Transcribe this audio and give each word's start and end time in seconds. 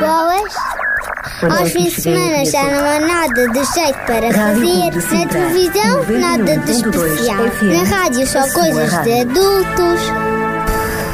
Boas. 0.00 0.54
Aos 1.58 1.72
fins 1.72 1.94
de 1.94 2.00
semana 2.02 2.44
já 2.44 2.62
não 2.64 2.84
há 2.84 3.00
nada 3.00 3.48
de 3.48 3.64
jeito 3.74 3.98
para 4.06 4.32
fazer. 4.32 5.18
Na 5.18 5.26
televisão, 5.26 6.20
nada 6.20 6.56
de 6.58 6.72
especial. 6.72 7.44
Na 7.62 7.96
rádio, 7.96 8.26
só 8.26 8.40
coisas 8.52 8.90
de 9.02 9.20
adultos. 9.20 10.00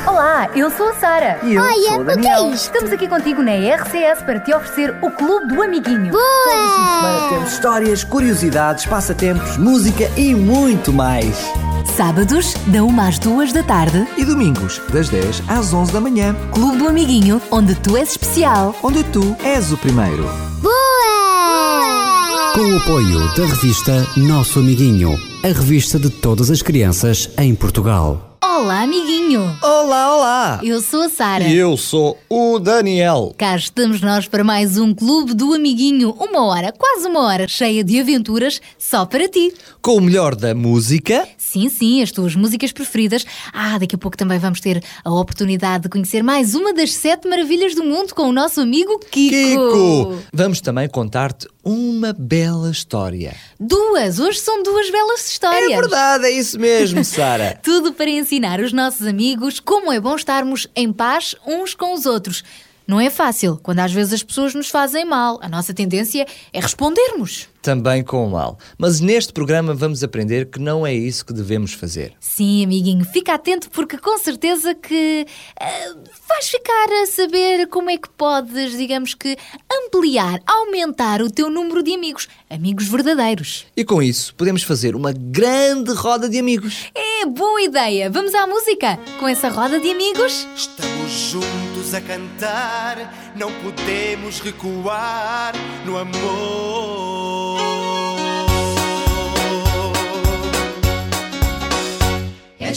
Olá, 0.07 0.49
eu 0.55 0.71
sou 0.71 0.89
a 0.89 0.95
Sara. 0.95 1.39
E 1.43 1.55
eu 1.55 1.63
Olha, 1.63 1.91
sou 1.91 1.99
o 1.99 2.03
o 2.03 2.21
que 2.21 2.29
é 2.29 2.41
isto? 2.51 2.67
Estamos 2.67 2.93
aqui 2.93 3.09
contigo 3.09 3.43
na 3.43 3.53
RCS 3.53 4.23
para 4.23 4.39
te 4.41 4.55
oferecer 4.55 4.95
o 5.03 5.11
Clube 5.11 5.55
do 5.55 5.63
Amiguinho. 5.63 6.13
Para 6.13 6.21
Boa! 6.21 7.29
termos 7.31 7.53
histórias, 7.53 8.05
curiosidades, 8.05 8.87
passatempos, 8.87 9.57
música 9.57 10.11
e 10.17 10.35
muito 10.35 10.93
mais. 10.93 11.37
Sábados, 11.85 12.55
da 12.69 12.83
1 12.85 13.01
às 13.01 13.19
2 13.19 13.53
da 13.53 13.63
tarde, 13.63 14.07
E 14.17 14.25
domingos, 14.25 14.81
das 14.93 15.09
10 15.09 15.43
às 15.49 15.73
11 15.73 15.93
da 15.93 16.01
manhã, 16.01 16.35
Clube 16.53 16.77
do 16.79 16.89
Amiguinho, 16.89 17.41
onde 17.51 17.75
tu 17.77 17.97
és 17.97 18.11
especial. 18.11 18.75
onde 18.83 19.03
tu 19.05 19.37
és 19.43 19.73
o 19.73 19.77
primeiro. 19.77 20.25
Boa! 20.61 22.53
Com 22.55 22.61
o 22.73 22.77
apoio 22.79 23.19
da 23.37 23.47
revista 23.47 24.07
Nosso 24.17 24.59
Amiguinho, 24.61 25.19
a 25.45 25.49
revista 25.49 25.99
de 25.99 26.11
todas 26.11 26.51
as 26.51 26.63
crianças 26.63 27.29
em 27.39 27.55
Portugal. 27.55 28.25
Olá, 28.43 28.83
amiguinho! 28.83 29.57
Olá, 29.63 30.17
olá! 30.17 30.61
Eu 30.65 30.81
sou 30.81 31.03
a 31.03 31.09
Sara. 31.09 31.45
E 31.45 31.57
eu 31.57 31.77
sou 31.77 32.19
o 32.29 32.59
Daniel. 32.59 33.33
Cá 33.39 33.55
estamos 33.57 34.01
nós 34.01 34.27
para 34.27 34.43
mais 34.43 34.77
um 34.79 34.93
Clube 34.93 35.33
do 35.35 35.55
Amiguinho. 35.55 36.11
Uma 36.19 36.45
hora, 36.45 36.73
quase 36.77 37.07
uma 37.07 37.21
hora, 37.21 37.47
cheia 37.49 37.85
de 37.85 38.01
aventuras 38.01 38.61
só 38.77 39.07
para 39.07 39.29
ti. 39.29 39.53
Com 39.81 39.97
o 39.97 40.01
melhor 40.01 40.35
da 40.35 40.55
música, 40.57 41.29
Sim, 41.49 41.71
sim, 41.71 42.03
as 42.03 42.13
tuas 42.13 42.37
músicas 42.37 42.73
preferidas. 42.73 43.25
Ah, 43.55 43.79
daqui 43.79 43.95
a 43.95 43.99
pouco 43.99 44.19
também 44.19 44.39
vamos 44.39 44.61
ter 44.61 44.85
a 45.03 45.11
oportunidade 45.11 45.85
de 45.85 45.89
conhecer 45.89 46.23
mais 46.23 46.55
uma 46.55 46.75
das 46.75 46.93
sete 46.93 47.27
maravilhas 47.27 47.75
do 47.75 47.83
mundo 47.83 48.15
com 48.15 48.25
o 48.29 48.33
nosso 48.33 48.61
amigo 48.61 48.99
Kiko. 49.11 49.35
Kiko! 49.35 50.19
Vamos 50.31 50.61
também 50.61 50.87
contar-te 50.91 51.49
uma 51.65 52.13
bela 52.13 52.71
história. 52.71 53.35
Duas, 53.59 54.19
hoje 54.19 54.41
são 54.41 54.63
duas 54.63 54.91
belas 54.91 55.27
histórias. 55.27 55.73
É 55.73 55.77
verdade, 55.77 56.27
é 56.27 56.31
isso 56.33 56.61
mesmo, 56.61 57.03
Sara. 57.05 57.59
Tudo 57.63 57.95
para 57.95 58.11
ensinar 58.11 58.61
os 58.61 58.71
nossos 58.71 59.07
amigos 59.07 59.59
como 59.59 59.91
é 59.91 59.99
bom 59.99 60.17
estarmos 60.17 60.69
em 60.77 60.93
paz 60.93 61.35
uns 61.47 61.75
com 61.75 61.95
os 61.95 62.05
outros. 62.05 62.45
Não 62.87 63.01
é 63.01 63.09
fácil 63.09 63.59
quando 63.63 63.81
às 63.81 63.93
vezes 63.93 64.13
as 64.13 64.23
pessoas 64.23 64.55
nos 64.55 64.69
fazem 64.69 65.07
mal. 65.07 65.39
A 65.43 65.49
nossa 65.49 65.73
tendência 65.73 66.27
é 66.53 66.61
respondermos. 66.61 67.49
Também 67.63 68.03
com 68.03 68.27
o 68.27 68.31
mal. 68.31 68.59
Mas 68.77 69.01
neste 69.01 69.33
programa 69.33 69.75
vamos 69.75 70.03
aprender 70.03 70.47
que 70.47 70.59
não 70.59 70.87
é 70.87 70.95
isso 70.95 71.25
que 71.25 71.33
devemos 71.33 71.73
fazer. 71.73 72.15
Sim, 72.21 72.65
amiguinho, 72.65 73.05
fica 73.05 73.35
atento 73.35 73.71
porque 73.71 73.99
com 73.99 74.17
certeza 74.19 74.75
que 74.75 75.27
ah, 75.61 75.95
vais 76.29 76.49
ficar 76.49 76.87
a 77.03 77.07
saber 77.07 77.67
como 77.69 77.91
é 77.91 77.97
que 77.97 78.09
podes, 78.09 78.77
digamos 78.77 79.15
que, 79.15 79.37
ampliar, 79.71 80.41
aumentar 80.47 81.23
o 81.23 81.31
teu 81.31 81.51
número 81.51 81.83
de 81.83 81.95
amigos. 81.95 82.29
Amigos 82.49 82.87
verdadeiros. 82.87 83.67
E 83.77 83.85
com 83.85 84.03
isso, 84.03 84.35
podemos 84.35 84.63
fazer 84.63 84.95
uma 84.95 85.13
grande 85.13 85.93
roda 85.93 86.29
de 86.29 86.39
amigos. 86.39 86.91
É 86.95 87.27
boa 87.27 87.61
ideia! 87.63 88.11
Vamos 88.11 88.35
à 88.35 88.47
música 88.47 88.99
com 89.19 89.29
essa 89.29 89.49
roda 89.49 89.81
de 89.81 89.91
amigos? 89.91 90.47
Estamos 90.57 91.11
juntos 91.13 91.95
a 91.95 92.01
cantar, 92.01 93.33
não 93.37 93.53
podemos 93.53 94.41
recuar 94.41 95.55
no 95.85 95.99
amor. 95.99 97.18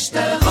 Esta 0.01 0.50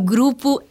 grupo 0.00 0.62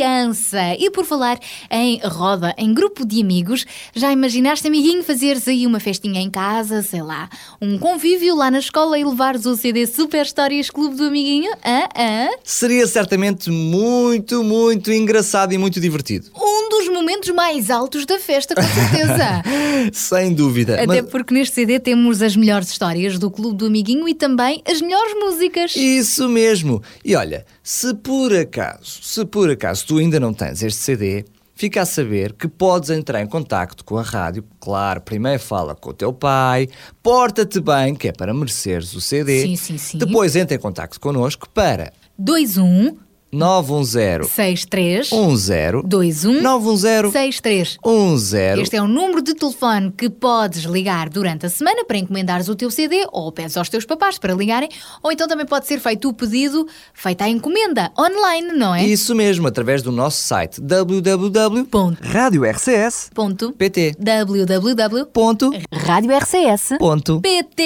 Aliança. 0.00 0.74
E 0.78 0.90
por 0.90 1.04
falar 1.06 1.38
em 1.70 1.98
roda, 2.04 2.54
em 2.58 2.72
grupo 2.74 3.06
de 3.06 3.20
amigos, 3.22 3.64
já 3.94 4.12
imaginaste, 4.12 4.66
amiguinho, 4.66 5.02
fazeres 5.02 5.48
aí 5.48 5.66
uma 5.66 5.80
festinha 5.80 6.20
em 6.20 6.30
casa, 6.30 6.82
sei 6.82 7.02
lá, 7.02 7.28
um 7.60 7.78
convívio 7.78 8.36
lá 8.36 8.50
na 8.50 8.58
escola 8.58 8.98
e 8.98 9.04
levares 9.04 9.46
o 9.46 9.56
CD 9.56 9.86
Super 9.86 10.26
Histórias 10.26 10.68
Clube 10.70 10.96
do 10.96 11.04
Amiguinho? 11.04 11.50
Hã? 11.64 11.84
Hã? 11.96 12.28
Seria 12.44 12.86
certamente 12.86 13.50
muito, 13.50 14.44
muito 14.44 14.92
engraçado 14.92 15.52
e 15.54 15.58
muito 15.58 15.80
divertido. 15.80 16.30
Um 16.36 16.68
dos 16.68 16.88
momentos 16.88 17.30
mais 17.30 17.70
altos 17.70 18.04
da 18.04 18.18
festa, 18.18 18.54
com 18.54 18.62
certeza. 18.62 19.42
Sem 19.92 20.34
dúvida. 20.34 20.74
Até 20.74 21.02
Mas- 21.02 21.10
porque 21.10 21.32
neste 21.32 21.54
CD 21.54 21.80
temos 21.80 22.20
as 22.20 22.36
melhores 22.36 22.68
histórias 22.68 23.18
do 23.18 23.30
Clube 23.30 23.56
do 23.56 23.66
Amiguinho 23.66 24.06
e 24.08 24.14
também 24.14 24.62
as 24.70 24.80
melhores 24.80 25.14
músicas. 25.14 25.74
Isso 25.74 26.28
mesmo. 26.28 26.82
E 27.04 27.14
olha, 27.14 27.46
se 27.62 27.94
por 27.94 28.34
acaso, 28.34 28.98
se 29.02 29.24
por 29.24 29.50
acaso 29.50 29.85
tu 29.86 29.98
ainda 29.98 30.18
não 30.18 30.34
tens 30.34 30.62
este 30.62 30.80
CD, 30.80 31.24
fica 31.54 31.82
a 31.82 31.86
saber 31.86 32.32
que 32.34 32.48
podes 32.48 32.90
entrar 32.90 33.22
em 33.22 33.26
contacto 33.26 33.84
com 33.84 33.96
a 33.96 34.02
rádio. 34.02 34.44
Claro, 34.60 35.00
primeiro 35.00 35.40
fala 35.40 35.74
com 35.74 35.90
o 35.90 35.94
teu 35.94 36.12
pai, 36.12 36.68
porta-te 37.02 37.60
bem, 37.60 37.94
que 37.94 38.08
é 38.08 38.12
para 38.12 38.34
mereceres 38.34 38.94
o 38.94 39.00
CD. 39.00 39.42
Sim, 39.42 39.56
sim, 39.56 39.78
sim. 39.78 39.98
Depois 39.98 40.36
entra 40.36 40.56
em 40.56 40.60
contacto 40.60 41.00
connosco 41.00 41.48
para 41.48 41.92
21 42.18 43.05
910 43.36 44.28
63 44.30 45.10
10 45.10 45.82
21 46.24 46.42
910 46.42 47.12
63. 47.12 47.78
10 47.82 48.58
Este 48.60 48.76
é 48.76 48.82
o 48.82 48.88
número 48.88 49.22
de 49.22 49.34
telefone 49.34 49.92
que 49.96 50.08
podes 50.08 50.64
ligar 50.64 51.08
durante 51.08 51.46
a 51.46 51.50
semana 51.50 51.84
para 51.84 51.98
encomendares 51.98 52.48
o 52.48 52.54
teu 52.56 52.70
CD 52.70 53.06
ou 53.12 53.30
pedes 53.30 53.56
aos 53.56 53.68
teus 53.68 53.84
papás 53.84 54.18
para 54.18 54.34
ligarem, 54.34 54.68
ou 55.02 55.12
então 55.12 55.28
também 55.28 55.46
pode 55.46 55.66
ser 55.66 55.78
feito 55.80 56.08
o 56.08 56.14
pedido, 56.14 56.66
feita 56.94 57.24
a 57.24 57.28
encomenda, 57.28 57.90
online, 57.98 58.52
não 58.52 58.74
é? 58.74 58.84
Isso 58.86 59.14
mesmo, 59.14 59.46
através 59.46 59.82
do 59.82 59.92
nosso 59.92 60.22
site 60.22 60.60
www.radiorcs.pt 60.60 63.10
Ponto. 63.14 63.54
www. 63.98 65.06
Ponto. 65.06 65.50
Rádio 65.72 66.12
RCS. 66.16 66.76
Ponto. 66.78 67.20
PT. 67.20 67.62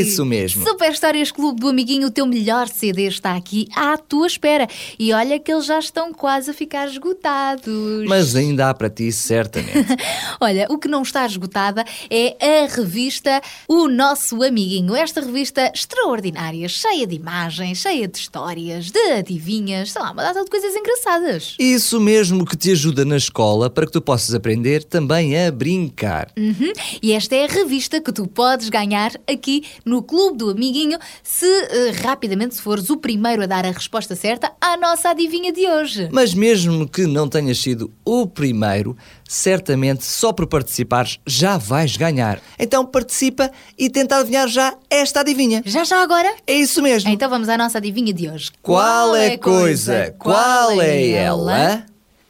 Isso 0.00 0.24
mesmo. 0.24 0.64
Super 0.64 0.92
Histórias 0.92 1.30
Clube 1.30 1.60
do 1.60 1.68
Amiguinho, 1.68 2.08
o 2.08 2.10
teu 2.10 2.26
melhor 2.26 2.68
CD 2.68 3.06
está 3.08 3.36
aqui 3.36 3.68
à 3.74 3.96
tua 3.96 4.26
espera. 4.26 4.66
E 4.98 5.07
olha 5.12 5.38
que 5.38 5.52
eles 5.52 5.66
já 5.66 5.78
estão 5.78 6.12
quase 6.12 6.50
a 6.50 6.54
ficar 6.54 6.88
esgotados. 6.88 8.04
Mas 8.06 8.34
ainda 8.34 8.68
há 8.68 8.74
para 8.74 8.90
ti, 8.90 9.10
certamente. 9.12 9.86
Olha, 10.40 10.66
o 10.70 10.78
que 10.78 10.88
não 10.88 11.02
está 11.02 11.24
esgotada 11.24 11.84
é 12.10 12.64
a 12.64 12.66
revista 12.66 13.40
O 13.66 13.88
Nosso 13.88 14.42
Amiguinho. 14.42 14.94
Esta 14.94 15.20
revista 15.20 15.70
extraordinária, 15.74 16.68
cheia 16.68 17.06
de 17.06 17.14
imagens, 17.14 17.78
cheia 17.78 18.08
de 18.08 18.18
histórias, 18.18 18.90
de 18.90 18.98
adivinhas, 19.12 19.92
sei 19.92 20.02
lá, 20.02 20.10
uma 20.10 20.22
data 20.22 20.44
de 20.44 20.50
coisas 20.50 20.74
engraçadas. 20.74 21.54
Isso 21.58 22.00
mesmo 22.00 22.44
que 22.44 22.56
te 22.56 22.72
ajuda 22.72 23.04
na 23.04 23.16
escola 23.16 23.70
para 23.70 23.86
que 23.86 23.92
tu 23.92 24.00
possas 24.00 24.34
aprender 24.34 24.84
também 24.84 25.38
a 25.38 25.50
brincar. 25.50 26.30
Uhum. 26.36 26.72
E 27.02 27.12
esta 27.12 27.34
é 27.34 27.44
a 27.44 27.48
revista 27.48 28.00
que 28.00 28.12
tu 28.12 28.26
podes 28.26 28.68
ganhar 28.68 29.12
aqui 29.30 29.64
no 29.84 30.02
Clube 30.02 30.38
do 30.38 30.50
Amiguinho 30.50 30.98
se 31.22 31.46
eh, 31.46 31.90
rapidamente 32.02 32.54
se 32.54 32.62
fores 32.62 32.90
o 32.90 32.96
primeiro 32.96 33.42
a 33.42 33.46
dar 33.46 33.64
a 33.64 33.70
resposta 33.70 34.14
certa 34.14 34.52
à 34.60 34.76
nossa 34.76 34.87
adivinha 35.10 35.52
de 35.52 35.66
hoje. 35.68 36.08
Mas 36.12 36.34
mesmo 36.34 36.88
que 36.88 37.06
não 37.06 37.28
tenhas 37.28 37.58
sido 37.58 37.92
o 38.04 38.26
primeiro, 38.26 38.96
certamente 39.28 40.04
só 40.04 40.32
por 40.32 40.46
participares 40.46 41.18
já 41.26 41.56
vais 41.56 41.96
ganhar. 41.96 42.40
Então 42.58 42.84
participa 42.84 43.50
e 43.76 43.90
tenta 43.90 44.16
adivinhar 44.16 44.48
já 44.48 44.74
esta 44.88 45.20
adivinha. 45.20 45.62
Já 45.64 45.84
já 45.84 46.02
agora? 46.02 46.34
É 46.46 46.54
isso 46.54 46.82
mesmo. 46.82 47.10
Então 47.10 47.28
vamos 47.28 47.48
à 47.48 47.58
nossa 47.58 47.78
adivinha 47.78 48.12
de 48.12 48.28
hoje. 48.28 48.50
Qual 48.62 49.14
é 49.14 49.34
a 49.34 49.38
coisa, 49.38 50.14
qual 50.18 50.80
é 50.80 51.10
ela 51.10 51.84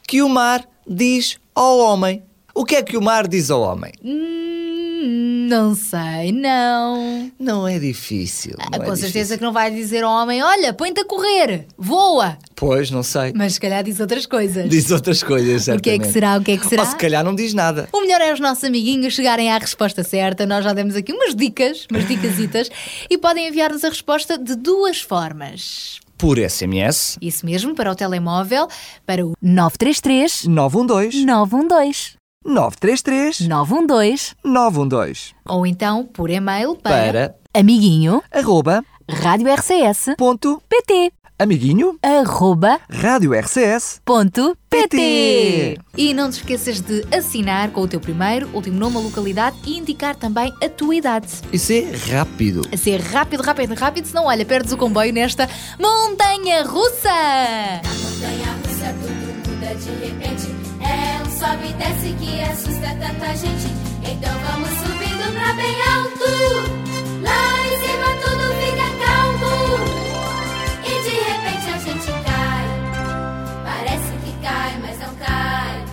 que 0.06 0.22
o 0.22 0.28
mar 0.28 0.66
diz 0.86 1.38
ao 1.54 1.78
homem? 1.78 2.22
O 2.54 2.64
que 2.64 2.76
é 2.76 2.82
que 2.82 2.96
o 2.96 3.02
mar 3.02 3.28
diz 3.28 3.50
ao 3.50 3.60
homem? 3.60 3.92
Hum, 4.04 4.67
não 5.00 5.74
sei, 5.74 6.32
não. 6.32 7.30
Não 7.38 7.66
é 7.68 7.78
difícil. 7.78 8.54
Ah, 8.58 8.76
não 8.76 8.82
é 8.82 8.86
com 8.86 8.96
certeza 8.96 9.12
difícil. 9.12 9.38
que 9.38 9.44
não 9.44 9.52
vai 9.52 9.70
dizer 9.70 10.02
ao 10.04 10.10
homem: 10.12 10.42
olha, 10.42 10.72
põe-te 10.72 11.00
a 11.00 11.04
correr, 11.04 11.66
voa. 11.76 12.36
Pois, 12.56 12.90
não 12.90 13.02
sei. 13.02 13.32
Mas 13.34 13.54
se 13.54 13.60
calhar 13.60 13.82
diz 13.84 14.00
outras 14.00 14.26
coisas. 14.26 14.68
Diz 14.68 14.90
outras 14.90 15.22
coisas, 15.22 15.68
O 15.68 15.80
que 15.80 15.90
é 15.90 15.98
que 15.98 16.06
certamente. 16.06 16.12
será? 16.12 16.36
O 16.38 16.42
que 16.42 16.50
é 16.52 16.56
que 16.56 16.66
será? 16.66 16.82
Ou 16.82 16.88
se 16.88 16.96
calhar 16.96 17.24
não 17.24 17.34
diz 17.34 17.54
nada. 17.54 17.88
O 17.92 18.00
melhor 18.00 18.20
é 18.20 18.32
os 18.32 18.40
nossos 18.40 18.64
amiguinhos 18.64 19.14
chegarem 19.14 19.50
à 19.50 19.58
resposta 19.58 20.02
certa. 20.02 20.44
Nós 20.44 20.64
já 20.64 20.72
demos 20.72 20.96
aqui 20.96 21.12
umas 21.12 21.34
dicas, 21.34 21.86
umas 21.90 22.06
dicasitas, 22.08 22.70
e 23.08 23.16
podem 23.16 23.48
enviar-nos 23.48 23.84
a 23.84 23.88
resposta 23.88 24.36
de 24.36 24.54
duas 24.56 25.00
formas. 25.00 26.00
Por 26.18 26.36
SMS 26.36 27.16
Isso 27.22 27.46
mesmo, 27.46 27.76
para 27.76 27.92
o 27.92 27.94
telemóvel, 27.94 28.66
para 29.06 29.24
o 29.24 29.34
933 29.40 30.46
912 30.46 31.24
912 31.24 32.17
933 32.48 33.40
912 33.46 34.34
912 34.42 35.34
ou 35.46 35.66
então 35.66 36.04
por 36.04 36.30
e-mail 36.30 36.74
para, 36.74 37.12
para 37.12 37.34
Amiguinho 37.54 38.22
arroba 38.32 38.82
Rádio 39.08 39.52
RCS 39.52 40.14
ponto 40.16 40.62
PT 40.68 41.12
amiguinho 41.38 41.96
Arroba 42.02 42.80
rádio 42.90 43.32
RCS 43.32 44.00
ponto 44.04 44.56
PT. 44.68 45.78
E 45.96 46.12
não 46.12 46.28
te 46.28 46.38
esqueças 46.38 46.80
de 46.80 47.06
assinar 47.16 47.70
com 47.70 47.80
o 47.82 47.88
teu 47.88 48.00
primeiro, 48.00 48.50
último 48.52 48.78
nome, 48.78 48.96
a 48.96 49.00
localidade 49.00 49.56
e 49.64 49.78
indicar 49.78 50.14
também 50.16 50.52
a 50.62 50.68
tua 50.68 50.94
idade. 50.94 51.28
Isso 51.52 51.72
é 51.72 51.90
rápido. 52.12 52.62
A 52.70 52.76
ser 52.76 53.00
rápido, 53.00 53.42
rápido, 53.42 53.74
rápido, 53.74 54.06
senão 54.06 54.26
olha, 54.26 54.44
perdes 54.44 54.72
o 54.72 54.76
comboio 54.76 55.12
nesta 55.12 55.48
montanha 55.78 56.64
russa! 56.64 57.08
Montanha 57.08 58.52
russa, 58.66 58.94
tudo 59.00 59.48
muda 59.48 59.74
de 59.74 59.90
repente. 60.06 60.37
Sobe 61.38 61.68
e 61.68 61.72
desce 61.74 62.12
que 62.14 62.40
assusta 62.42 62.88
tanta 62.98 63.36
gente. 63.36 63.68
Então 64.02 64.34
vamos 64.50 64.70
subindo 64.70 65.32
pra 65.34 65.52
bem 65.52 65.76
alto. 65.94 66.30
Lá 67.22 67.44
em 67.64 67.74
cima 67.78 68.10
tudo 68.22 68.44
fica 68.58 68.88
calmo. 69.04 69.54
E 70.82 70.92
de 71.04 71.14
repente 71.30 71.66
a 71.70 71.78
gente 71.78 72.10
cai. 72.24 72.66
Parece 73.64 74.12
que 74.24 74.32
cai, 74.42 74.72
mas 74.82 74.98
não 74.98 75.14
cai. 75.14 75.84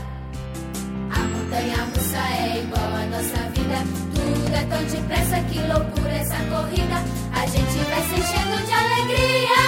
A 1.11 1.19
montanha 1.19 1.79
russa 1.93 2.17
é 2.17 2.63
igual 2.63 2.91
à 2.95 3.05
nossa 3.05 3.39
vida. 3.53 3.77
Tudo 4.15 4.55
é 4.55 4.63
tão 4.65 4.83
depressa, 4.83 5.37
que 5.51 5.59
loucura 5.59 6.13
essa 6.13 6.37
corrida. 6.37 6.97
A 7.33 7.45
gente 7.45 7.77
vai 7.91 8.01
se 8.01 8.15
enchendo 8.19 8.65
de 8.65 8.73
alegria. 8.73 9.63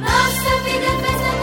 Nossa 0.00 0.50
vida 0.64 0.86
é 0.86 0.98
festa 1.04 1.35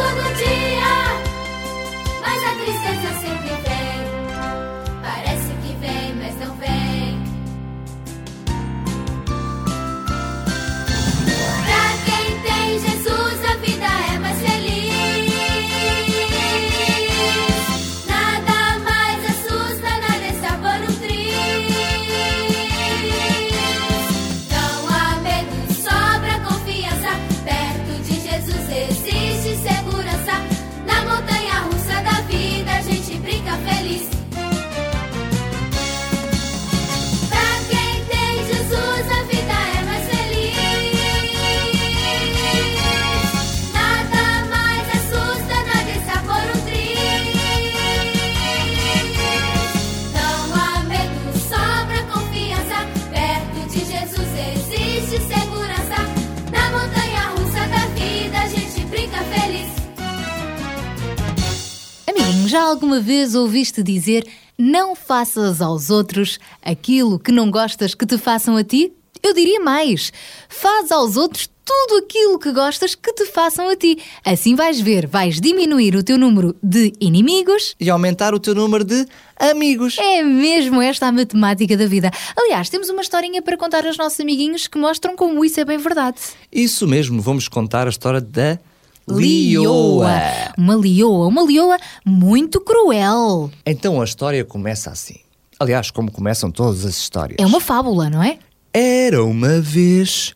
alguma 62.74 63.00
vez 63.00 63.36
ouviste 63.36 63.84
dizer 63.84 64.28
não 64.58 64.96
faças 64.96 65.62
aos 65.62 65.92
outros 65.92 66.40
aquilo 66.62 67.20
que 67.20 67.32
não 67.32 67.52
gostas 67.52 67.94
que 67.94 68.06
te 68.06 68.18
façam 68.18 68.58
a 68.58 68.64
ti? 68.64 68.92
Eu 69.22 69.34
diria 69.34 69.60
mais: 69.60 70.12
faz 70.50 70.92
aos 70.92 71.16
outros 71.16 71.48
tudo 71.64 72.04
aquilo 72.04 72.40
que 72.40 72.52
gostas 72.52 72.96
que 72.96 73.14
te 73.14 73.26
façam 73.28 73.70
a 73.70 73.76
ti. 73.76 73.98
Assim 74.26 74.56
vais 74.56 74.82
ver, 74.82 75.08
vais 75.08 75.40
diminuir 75.40 75.96
o 75.96 76.04
teu 76.04 76.18
número 76.18 76.56
de 76.62 76.94
inimigos. 77.00 77.76
E 77.80 77.90
aumentar 77.90 78.34
o 78.34 78.40
teu 78.40 78.56
número 78.56 78.84
de 78.84 79.06
amigos. 79.40 79.98
É 80.00 80.24
mesmo 80.24 80.82
esta 80.82 81.08
a 81.08 81.12
matemática 81.12 81.78
da 81.78 81.86
vida. 81.86 82.12
Aliás, 82.36 82.70
temos 82.70 82.90
uma 82.90 83.02
historinha 83.02 83.42
para 83.42 83.56
contar 83.56 83.86
aos 83.86 83.98
nossos 83.98 84.20
amiguinhos 84.20 84.68
que 84.68 84.80
mostram 84.80 85.16
como 85.16 85.46
isso 85.46 85.60
é 85.60 85.64
bem 85.64 85.78
verdade. 85.78 86.18
Isso 86.52 86.88
mesmo, 86.88 87.22
vamos 87.22 87.48
contar 87.48 87.86
a 87.88 87.92
história 87.92 88.20
da 88.20 88.60
Lioa. 89.08 90.54
Uma 90.58 90.76
lioa, 90.76 91.28
uma 91.28 91.44
lioa 91.44 91.78
muito 92.06 92.62
cruel. 92.62 93.52
Então 93.66 94.02
a 94.02 94.04
história 94.04 94.44
começa 94.46 94.90
assim. 94.92 95.18
Aliás, 95.60 95.92
como 95.92 96.12
começam 96.12 96.52
todas 96.52 96.86
as 96.86 96.96
histórias. 96.98 97.38
É 97.40 97.46
uma 97.46 97.60
fábula, 97.60 98.10
não 98.10 98.24
é? 98.24 98.38
Era 98.74 99.24
uma 99.24 99.60
vez 99.62 100.34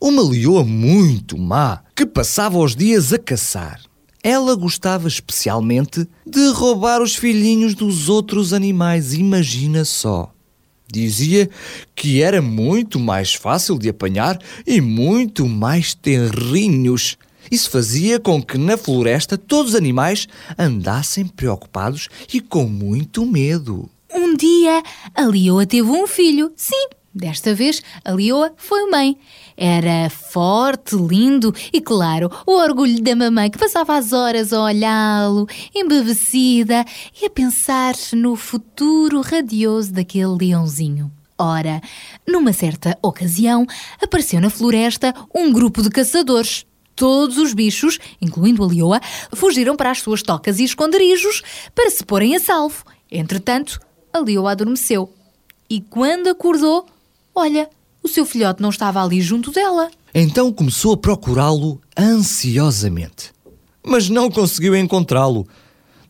uma 0.00 0.22
leoa 0.22 0.64
muito 0.64 1.38
má 1.38 1.80
que 1.94 2.04
passava 2.04 2.58
os 2.58 2.76
dias 2.76 3.12
a 3.12 3.18
caçar. 3.18 3.80
Ela 4.22 4.54
gostava 4.54 5.06
especialmente 5.06 6.06
de 6.26 6.48
roubar 6.52 7.00
os 7.00 7.14
filhinhos 7.14 7.74
dos 7.74 8.08
outros 8.08 8.52
animais, 8.52 9.14
imagina 9.14 9.84
só. 9.84 10.32
Dizia 10.90 11.48
que 11.94 12.22
era 12.22 12.42
muito 12.42 12.98
mais 12.98 13.34
fácil 13.34 13.78
de 13.78 13.88
apanhar 13.88 14.38
e 14.66 14.80
muito 14.80 15.46
mais 15.48 15.94
tenrinhos. 15.94 17.16
Isso 17.50 17.70
fazia 17.70 18.18
com 18.18 18.42
que 18.42 18.58
na 18.58 18.76
floresta 18.76 19.36
todos 19.38 19.72
os 19.72 19.76
animais 19.76 20.26
andassem 20.58 21.26
preocupados 21.26 22.08
e 22.32 22.40
com 22.40 22.64
muito 22.64 23.24
medo. 23.24 23.88
Um 24.12 24.36
dia, 24.36 24.82
a 25.14 25.22
leoa 25.22 25.66
teve 25.66 25.88
um 25.88 26.06
filho. 26.06 26.52
Sim, 26.56 26.88
Desta 27.16 27.54
vez, 27.54 27.82
a 28.04 28.12
leoa 28.12 28.52
foi 28.58 28.90
mãe. 28.90 29.16
Era 29.56 30.10
forte, 30.10 30.94
lindo 30.94 31.50
e, 31.72 31.80
claro, 31.80 32.30
o 32.46 32.52
orgulho 32.52 33.02
da 33.02 33.16
mamãe 33.16 33.50
que 33.50 33.56
passava 33.56 33.96
as 33.96 34.12
horas 34.12 34.52
a 34.52 34.62
olhá-lo, 34.62 35.48
embevecida 35.74 36.84
e 37.18 37.24
a 37.24 37.30
pensar 37.30 37.94
no 38.12 38.36
futuro 38.36 39.22
radioso 39.22 39.94
daquele 39.94 40.36
leãozinho. 40.38 41.10
Ora, 41.38 41.80
numa 42.28 42.52
certa 42.52 42.98
ocasião, 43.00 43.66
apareceu 43.98 44.38
na 44.38 44.50
floresta 44.50 45.14
um 45.34 45.50
grupo 45.50 45.80
de 45.80 45.88
caçadores. 45.88 46.66
Todos 46.96 47.36
os 47.36 47.52
bichos, 47.52 47.98
incluindo 48.22 48.64
a 48.64 48.66
leoa, 48.66 49.00
fugiram 49.34 49.76
para 49.76 49.90
as 49.90 49.98
suas 49.98 50.22
tocas 50.22 50.58
e 50.58 50.64
esconderijos 50.64 51.42
para 51.74 51.90
se 51.90 52.02
porem 52.02 52.34
a 52.34 52.40
salvo. 52.40 52.82
Entretanto, 53.12 53.78
a 54.10 54.18
leoa 54.18 54.52
adormeceu. 54.52 55.12
E 55.68 55.82
quando 55.82 56.28
acordou, 56.28 56.86
olha, 57.34 57.68
o 58.02 58.08
seu 58.08 58.24
filhote 58.24 58.62
não 58.62 58.70
estava 58.70 59.02
ali 59.02 59.20
junto 59.20 59.50
dela. 59.50 59.90
Então 60.14 60.50
começou 60.50 60.94
a 60.94 60.96
procurá-lo 60.96 61.78
ansiosamente. 61.98 63.30
Mas 63.84 64.08
não 64.08 64.30
conseguiu 64.30 64.74
encontrá-lo. 64.74 65.46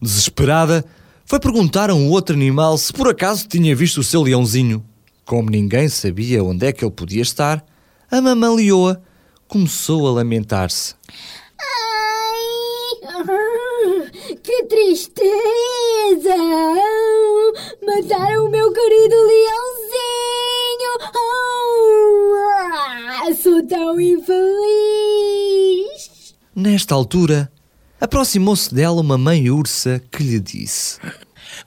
Desesperada, 0.00 0.84
foi 1.24 1.40
perguntar 1.40 1.90
a 1.90 1.94
um 1.94 2.08
outro 2.10 2.36
animal 2.36 2.78
se 2.78 2.92
por 2.92 3.08
acaso 3.08 3.48
tinha 3.48 3.74
visto 3.74 3.98
o 3.98 4.04
seu 4.04 4.22
leãozinho. 4.22 4.84
Como 5.24 5.50
ninguém 5.50 5.88
sabia 5.88 6.44
onde 6.44 6.64
é 6.64 6.72
que 6.72 6.84
ele 6.84 6.92
podia 6.92 7.22
estar, 7.22 7.64
a 8.08 8.20
mamã 8.20 8.54
leoa 8.54 9.02
começou 9.48 10.06
a 10.06 10.12
lamentar-se. 10.12 10.94
Ai, 11.60 12.46
que 14.42 14.64
tristeza! 14.64 16.36
Mataram 17.86 18.46
o 18.46 18.50
meu 18.50 18.72
querido 18.72 19.14
leãozinho! 19.14 19.86
Ah, 23.22 23.34
sou 23.34 23.66
tão 23.66 24.00
infeliz! 24.00 24.36
Nesta 26.54 26.94
altura, 26.94 27.50
aproximou-se 28.00 28.74
dela 28.74 29.00
uma 29.00 29.18
mãe 29.18 29.50
ursa 29.50 30.02
que 30.10 30.22
lhe 30.22 30.40
disse: 30.40 30.98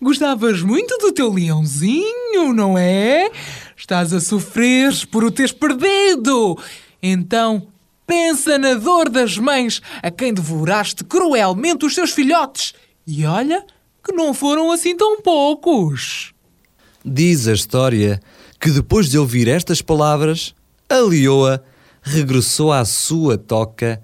Gostavas 0.02 0.62
muito 0.62 0.98
do 0.98 1.12
teu 1.12 1.32
leãozinho, 1.32 2.54
não 2.54 2.78
é? 2.78 3.30
Estás 3.76 4.14
a 4.14 4.20
sofrer 4.20 4.94
por 5.08 5.24
o 5.24 5.32
teres 5.32 5.52
perdido. 5.52 6.58
Então, 7.02 7.68
pensa 8.06 8.58
na 8.58 8.74
dor 8.74 9.10
das 9.10 9.38
mães 9.38 9.82
a 10.02 10.10
quem 10.10 10.34
devoraste 10.34 11.04
cruelmente 11.04 11.86
os 11.86 11.94
seus 11.94 12.12
filhotes. 12.12 12.74
E 13.06 13.26
olha 13.26 13.66
que 14.04 14.12
não 14.12 14.34
foram 14.34 14.72
assim 14.72 14.96
tão 14.96 15.22
poucos. 15.22 16.34
Diz 17.04 17.48
a 17.48 17.54
história 17.54 18.20
que 18.60 18.72
depois 18.72 19.10
de 19.10 19.18
ouvir 19.18 19.48
estas 19.48 19.82
palavras, 19.82 20.54
a 20.90 20.98
leoa 20.98 21.64
regressou 22.02 22.72
à 22.72 22.84
sua 22.84 23.38
toca 23.38 24.02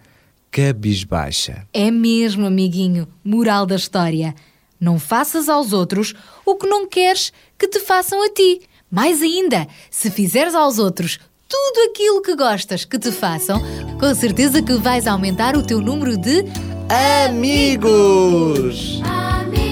cabisbaixa. 0.51 1.67
É 1.73 1.91
mesmo, 1.91 2.45
amiguinho, 2.45 3.07
moral 3.23 3.65
da 3.65 3.75
história. 3.75 4.33
Não 4.79 4.99
faças 4.99 5.49
aos 5.49 5.73
outros 5.73 6.13
o 6.45 6.55
que 6.55 6.67
não 6.67 6.87
queres 6.87 7.33
que 7.57 7.67
te 7.67 7.79
façam 7.79 8.23
a 8.23 8.29
ti. 8.29 8.61
Mais 8.89 9.21
ainda, 9.21 9.67
se 9.89 10.09
fizeres 10.09 10.55
aos 10.55 10.79
outros 10.79 11.19
tudo 11.55 11.89
aquilo 11.89 12.21
que 12.21 12.35
gostas 12.35 12.83
que 12.83 12.99
te 12.99 13.11
façam, 13.11 13.61
com 13.97 14.13
certeza 14.13 14.61
que 14.61 14.73
vais 14.73 15.07
aumentar 15.07 15.55
o 15.55 15.63
teu 15.63 15.79
número 15.79 16.17
de 16.17 16.43
Amigos! 17.25 19.01
Amigos 19.05 19.64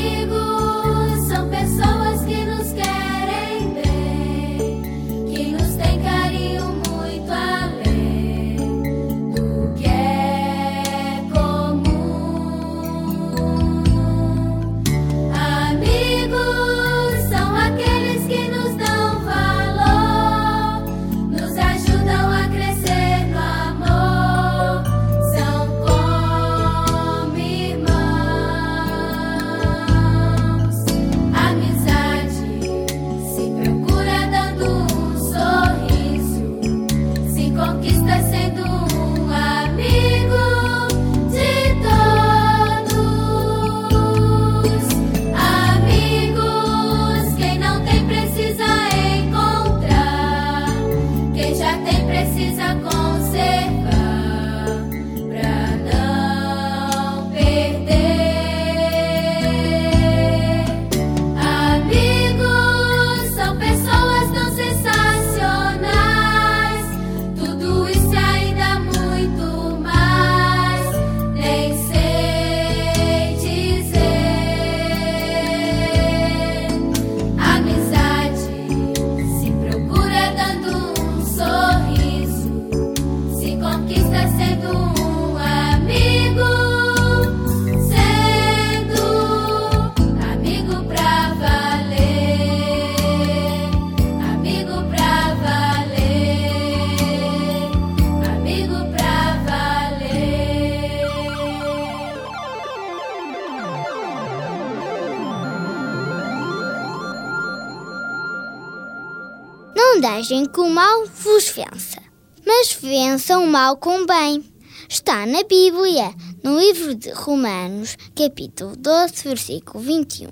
deixem 110.34 110.46
que 110.48 110.60
o 110.60 110.68
mal 110.68 111.06
vos 111.06 111.50
vença, 111.50 112.02
mas 112.44 112.74
vençam 112.74 113.44
o 113.44 113.48
mal 113.48 113.78
com 113.78 114.04
bem. 114.04 114.44
Está 114.90 115.28
na 115.28 115.44
Bíblia, 115.44 116.12
no 116.44 116.60
livro 116.60 116.96
de 116.96 117.12
Romanos, 117.12 117.96
capítulo 118.16 118.76
12, 118.76 119.24
versículo 119.26 119.84
21. 119.84 120.30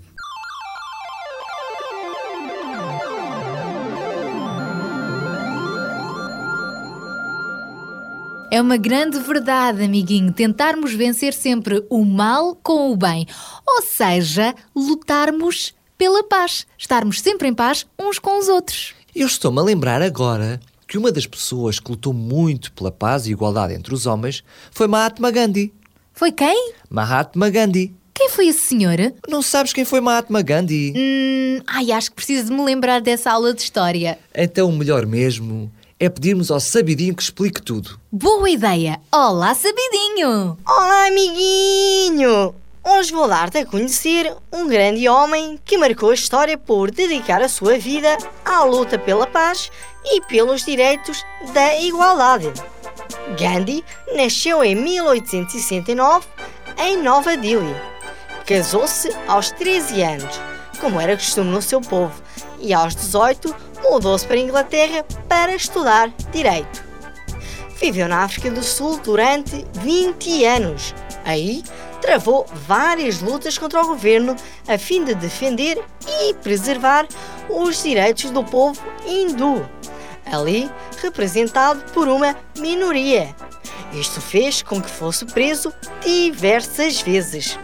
É 8.51 8.59
uma 8.59 8.77
grande 8.77 9.19
verdade, 9.19 9.83
amiguinho, 9.83 10.33
tentarmos 10.33 10.93
vencer 10.93 11.31
sempre 11.31 11.85
o 11.91 12.03
mal 12.03 12.55
com 12.55 12.91
o 12.91 12.97
bem. 12.97 13.27
Ou 13.67 13.83
seja, 13.83 14.55
lutarmos 14.75 15.75
pela 15.95 16.23
paz, 16.23 16.65
estarmos 16.75 17.21
sempre 17.21 17.47
em 17.47 17.53
paz 17.53 17.85
uns 17.99 18.17
com 18.17 18.39
os 18.39 18.47
outros. 18.47 18.95
Eu 19.13 19.27
estou-me 19.27 19.59
a 19.59 19.63
lembrar 19.63 20.01
agora 20.01 20.57
que 20.87 20.97
uma 20.97 21.11
das 21.11 21.25
pessoas 21.25 21.79
que 21.81 21.91
lutou 21.91 22.13
muito 22.13 22.71
pela 22.71 22.89
paz 22.89 23.27
e 23.27 23.31
igualdade 23.31 23.73
entre 23.73 23.93
os 23.93 24.05
homens 24.05 24.41
foi 24.71 24.87
Mahatma 24.87 25.29
Gandhi. 25.29 25.73
Foi 26.13 26.31
quem? 26.31 26.73
Mahatma 26.89 27.49
Gandhi. 27.49 27.93
Quem 28.13 28.29
foi 28.29 28.47
esse 28.47 28.61
senhor? 28.61 28.95
Não 29.27 29.41
sabes 29.41 29.73
quem 29.73 29.83
foi 29.83 29.99
Mahatma 29.99 30.41
Gandhi? 30.41 30.93
Hum, 30.95 31.61
ai, 31.67 31.91
acho 31.91 32.09
que 32.09 32.15
preciso 32.15 32.45
de 32.45 32.53
me 32.53 32.63
lembrar 32.63 33.01
dessa 33.01 33.31
aula 33.31 33.53
de 33.53 33.61
história. 33.61 34.17
Então 34.33 34.69
o 34.69 34.77
melhor 34.77 35.05
mesmo 35.05 35.69
é 35.99 36.07
pedirmos 36.07 36.49
ao 36.49 36.61
sabidinho 36.61 37.13
que 37.13 37.21
explique 37.23 37.61
tudo. 37.61 37.99
Boa 38.09 38.49
ideia! 38.49 38.97
Olá, 39.11 39.53
sabidinho! 39.53 40.57
Olá, 40.65 41.07
amiguinho! 41.07 42.55
Hoje 42.83 43.13
vou 43.13 43.27
dar-te 43.27 43.59
a 43.59 43.65
conhecer 43.65 44.35
um 44.51 44.67
grande 44.67 45.07
homem 45.07 45.59
que 45.63 45.77
marcou 45.77 46.09
a 46.09 46.15
história 46.15 46.57
por 46.57 46.89
dedicar 46.89 47.39
a 47.39 47.47
sua 47.47 47.77
vida 47.77 48.17
à 48.43 48.63
luta 48.63 48.97
pela 48.97 49.27
paz 49.27 49.71
e 50.03 50.19
pelos 50.21 50.65
direitos 50.65 51.23
da 51.53 51.77
igualdade. 51.77 52.51
Gandhi 53.39 53.85
nasceu 54.15 54.63
em 54.63 54.73
1869 54.73 56.25
em 56.79 56.97
Nova 56.97 57.37
Delhi. 57.37 57.75
Casou-se 58.47 59.15
aos 59.27 59.51
13 59.51 60.01
anos, 60.01 60.41
como 60.79 60.99
era 60.99 61.15
costume 61.15 61.51
no 61.51 61.61
seu 61.61 61.81
povo, 61.81 62.19
e 62.59 62.73
aos 62.73 62.95
18 62.95 63.55
mudou-se 63.83 64.25
para 64.25 64.37
a 64.37 64.39
Inglaterra 64.39 65.05
para 65.29 65.53
estudar 65.53 66.09
Direito. 66.31 66.83
Viveu 67.79 68.07
na 68.07 68.23
África 68.23 68.49
do 68.49 68.63
Sul 68.63 68.99
durante 69.03 69.67
20 69.73 70.45
anos. 70.45 70.95
Aí 71.23 71.63
travou 72.01 72.45
várias 72.67 73.21
lutas 73.21 73.57
contra 73.57 73.81
o 73.81 73.87
governo 73.87 74.35
a 74.67 74.77
fim 74.77 75.03
de 75.03 75.13
defender 75.15 75.81
e 76.21 76.33
preservar 76.35 77.07
os 77.49 77.83
direitos 77.83 78.31
do 78.31 78.43
povo 78.43 78.81
hindu, 79.05 79.67
ali 80.25 80.69
representado 81.01 81.81
por 81.93 82.07
uma 82.07 82.35
minoria. 82.57 83.33
Isto 83.93 84.21
fez 84.21 84.61
com 84.61 84.81
que 84.81 84.89
fosse 84.89 85.25
preso 85.25 85.73
diversas 86.03 87.01
vezes. 87.01 87.59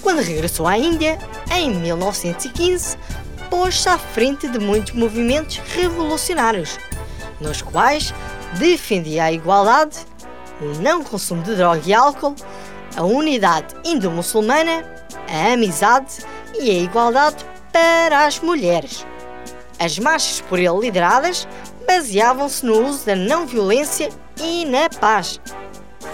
Quando 0.00 0.22
regressou 0.22 0.66
à 0.66 0.78
Índia, 0.78 1.18
em 1.52 1.74
1915, 1.74 2.96
pôs-se 3.50 3.88
à 3.88 3.98
frente 3.98 4.48
de 4.48 4.58
muitos 4.58 4.94
movimentos 4.94 5.58
revolucionários, 5.74 6.78
nos 7.40 7.62
quais 7.62 8.14
defendia 8.58 9.24
a 9.24 9.32
igualdade, 9.32 9.98
o 10.60 10.80
não 10.80 11.02
consumo 11.02 11.42
de 11.42 11.56
droga 11.56 11.82
e 11.84 11.92
álcool, 11.92 12.34
a 12.98 13.04
unidade 13.04 13.76
indo-muçulmana, 13.84 14.84
a 15.28 15.52
amizade 15.52 16.16
e 16.58 16.68
a 16.68 16.74
igualdade 16.74 17.36
para 17.72 18.26
as 18.26 18.40
mulheres. 18.40 19.06
As 19.78 20.00
marchas 20.00 20.40
por 20.40 20.58
ele 20.58 20.80
lideradas 20.80 21.46
baseavam-se 21.86 22.66
no 22.66 22.88
uso 22.88 23.06
da 23.06 23.14
não-violência 23.14 24.08
e 24.36 24.64
na 24.64 24.90
paz. 24.90 25.40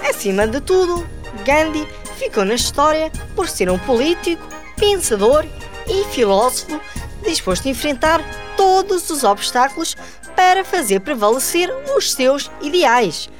Acima 0.06 0.46
de 0.46 0.60
tudo, 0.60 1.08
Gandhi 1.46 1.88
ficou 2.18 2.44
na 2.44 2.54
história 2.54 3.10
por 3.34 3.48
ser 3.48 3.70
um 3.70 3.78
político, 3.78 4.46
pensador 4.76 5.46
e 5.88 6.04
filósofo 6.12 6.78
disposto 7.22 7.66
a 7.66 7.70
enfrentar 7.70 8.20
todos 8.58 9.08
os 9.08 9.24
obstáculos 9.24 9.96
para 10.36 10.62
fazer 10.62 11.00
prevalecer 11.00 11.70
os 11.96 12.12
seus 12.12 12.50
ideais. 12.60 13.30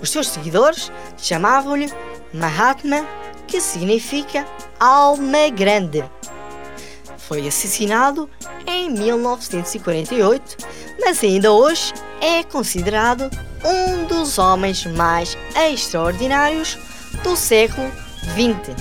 Os 0.00 0.10
seus 0.10 0.28
seguidores 0.28 0.92
chamavam-lhe 1.18 1.92
Mahatma, 2.32 3.06
que 3.46 3.60
significa 3.60 4.46
alma 4.78 5.48
grande. 5.50 6.04
Foi 7.18 7.46
assassinado 7.46 8.28
em 8.66 8.90
1948, 8.90 10.56
mas 11.00 11.22
ainda 11.22 11.52
hoje 11.52 11.92
é 12.20 12.42
considerado 12.42 13.30
um 13.64 14.04
dos 14.04 14.38
homens 14.38 14.84
mais 14.86 15.36
extraordinários 15.54 16.78
do 17.22 17.36
século 17.36 17.90
XX. 18.32 18.76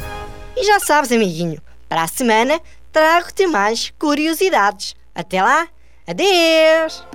E 0.55 0.63
já 0.63 0.79
sabes, 0.79 1.11
amiguinho, 1.11 1.61
para 1.87 2.03
a 2.03 2.07
semana 2.07 2.59
trago-te 2.91 3.47
mais 3.47 3.93
curiosidades. 3.97 4.95
Até 5.13 5.41
lá, 5.41 5.67
adeus! 6.07 7.05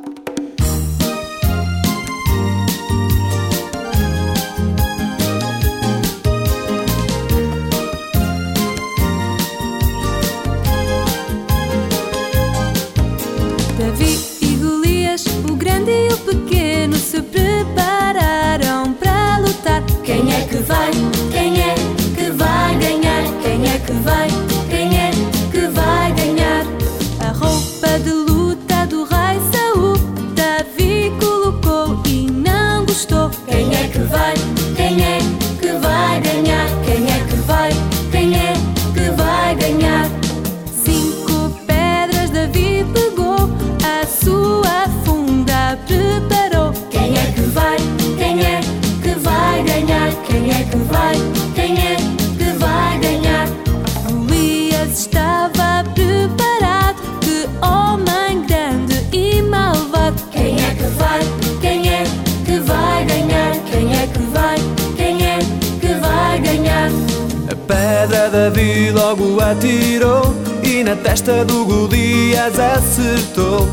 Na 71.16 71.22
testa 71.22 71.44
do 71.44 71.64
Golias 71.64 72.58
acertou. 72.58 73.68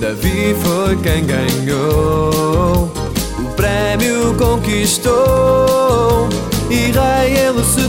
Davi 0.00 0.54
foi 0.62 0.96
quem 0.96 1.24
ganhou, 1.24 2.90
o 3.38 3.54
prémio 3.54 4.34
conquistou 4.36 6.28
e 6.70 6.92
rei 6.92 7.36
ele 7.36 7.64
se 7.64 7.88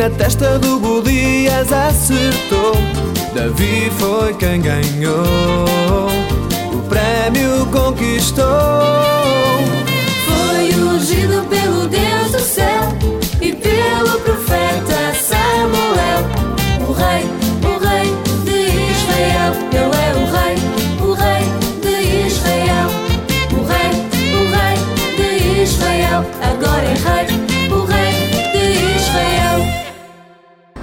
na 0.00 0.08
testa 0.08 0.58
do 0.58 0.80
Golias 0.80 1.70
acertou. 1.70 2.72
Davi 3.34 3.92
foi 3.98 4.32
quem 4.32 4.62
ganhou, 4.62 5.66
o 6.72 6.82
prémio 6.88 7.66
conquistou. 7.66 9.09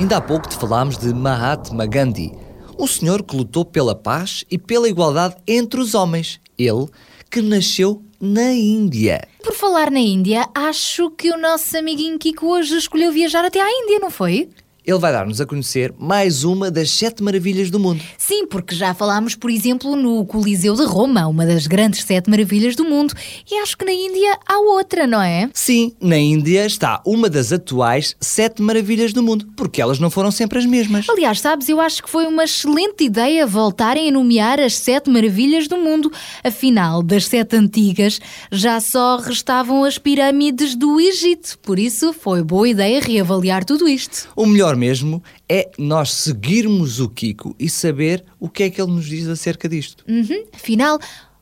Ainda 0.07 0.19
há 0.19 0.21
pouco 0.21 0.47
te 0.47 0.55
falámos 0.55 0.97
de 0.97 1.13
Mahatma 1.13 1.85
Gandhi, 1.85 2.31
um 2.79 2.87
senhor 2.87 3.21
que 3.21 3.35
lutou 3.35 3.65
pela 3.65 3.93
paz 3.93 4.45
e 4.49 4.57
pela 4.57 4.87
igualdade 4.87 5.35
entre 5.45 5.81
os 5.81 5.93
homens. 5.93 6.39
Ele 6.57 6.87
que 7.29 7.41
nasceu 7.41 8.01
na 8.17 8.53
Índia. 8.53 9.27
Por 9.43 9.53
falar 9.53 9.91
na 9.91 9.99
Índia, 9.99 10.47
acho 10.55 11.11
que 11.11 11.29
o 11.29 11.37
nosso 11.37 11.77
amiguinho 11.77 12.17
Kiko 12.17 12.47
hoje 12.47 12.77
escolheu 12.77 13.11
viajar 13.11 13.43
até 13.43 13.59
à 13.59 13.69
Índia, 13.69 13.99
não 13.99 14.09
foi? 14.09 14.47
Ele 14.88 15.00
vai 15.00 15.12
dar-nos 15.12 15.41
a 15.41 15.45
conhecer 15.45 15.93
mais 16.00 16.45
uma 16.45 16.71
das 16.71 16.89
sete 16.89 17.21
maravilhas 17.21 17.69
do 17.69 17.78
mundo. 17.78 18.02
Sim, 18.17 18.47
porque 18.47 18.73
já 18.73 18.93
falámos, 18.93 19.36
por 19.36 19.52
exemplo, 19.52 19.97
no 19.97 20.26
Coliseu 20.26 20.76
de 20.76 20.86
Roma, 20.86 21.28
uma 21.28 21.45
das 21.45 21.67
grandes 21.67 22.06
sete 22.06 22.30
maravilhas 22.30 22.73
do 22.73 22.86
mundo. 22.86 23.13
E 23.52 23.56
acho 23.56 23.78
que 23.78 23.84
na 23.84 23.91
Índia 23.91 24.39
há 24.47 24.58
outra, 24.60 25.06
não 25.06 25.21
é? 25.21 25.50
Sim, 25.54 25.91
na 26.00 26.17
Índia 26.17 26.65
está 26.65 27.02
uma 27.06 27.30
das 27.30 27.52
atuais 27.52 28.15
sete 28.21 28.62
maravilhas 28.62 29.12
do 29.12 29.21
mundo, 29.21 29.45
porque 29.58 29.82
elas 29.82 30.00
não 30.00 30.10
foram 30.10 30.32
sempre 30.32 30.58
as 30.58 30.65
mesmas. 30.65 31.06
Aliás, 31.10 31.41
sabes, 31.41 31.67
eu 31.67 31.82
acho 31.82 32.02
que 32.02 32.10
foi 32.10 32.26
uma 32.26 32.45
excelente 32.45 33.04
ideia 33.04 33.45
voltarem 33.45 34.08
a 34.08 34.12
nomear 34.13 34.58
as 34.58 34.78
sete 34.78 35.10
maravilhas 35.10 35.67
do 35.67 35.76
mundo. 35.76 36.10
Afinal, 36.41 37.04
das 37.04 37.26
sete 37.26 37.58
antigas, 37.58 38.21
já 38.50 38.80
só 38.80 39.17
restavam 39.17 39.84
as 39.84 39.97
pirâmides 39.97 40.76
do 40.76 40.97
Egito. 40.97 41.60
Por 41.60 41.78
isso, 41.78 42.13
foi 42.13 42.41
boa 42.41 42.69
ideia 42.69 43.02
reavaliar 43.02 43.65
tudo 43.65 43.86
isto. 43.86 44.30
O 44.34 44.45
melhor 44.45 44.76
mesmo 44.77 45.21
é 45.49 45.69
nós 45.77 46.13
seguirmos 46.13 46.99
o 46.99 47.09
Kiko 47.09 47.55
e 47.59 47.69
saber 47.69 48.23
o 48.39 48.47
que 48.47 48.63
é 48.63 48.69
que 48.69 48.81
ele 48.81 48.91
nos 48.91 49.05
diz 49.05 49.27
acerca 49.27 49.67
disto. 49.67 50.05
Uhum. 50.07 50.45
Afinal, 50.53 50.99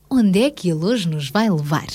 onde 0.09 0.41
é 0.43 0.49
que 0.49 0.69
ele 0.69 0.83
hoje 0.83 1.07
nos 1.07 1.29
vai 1.29 1.49
levar? 1.49 1.85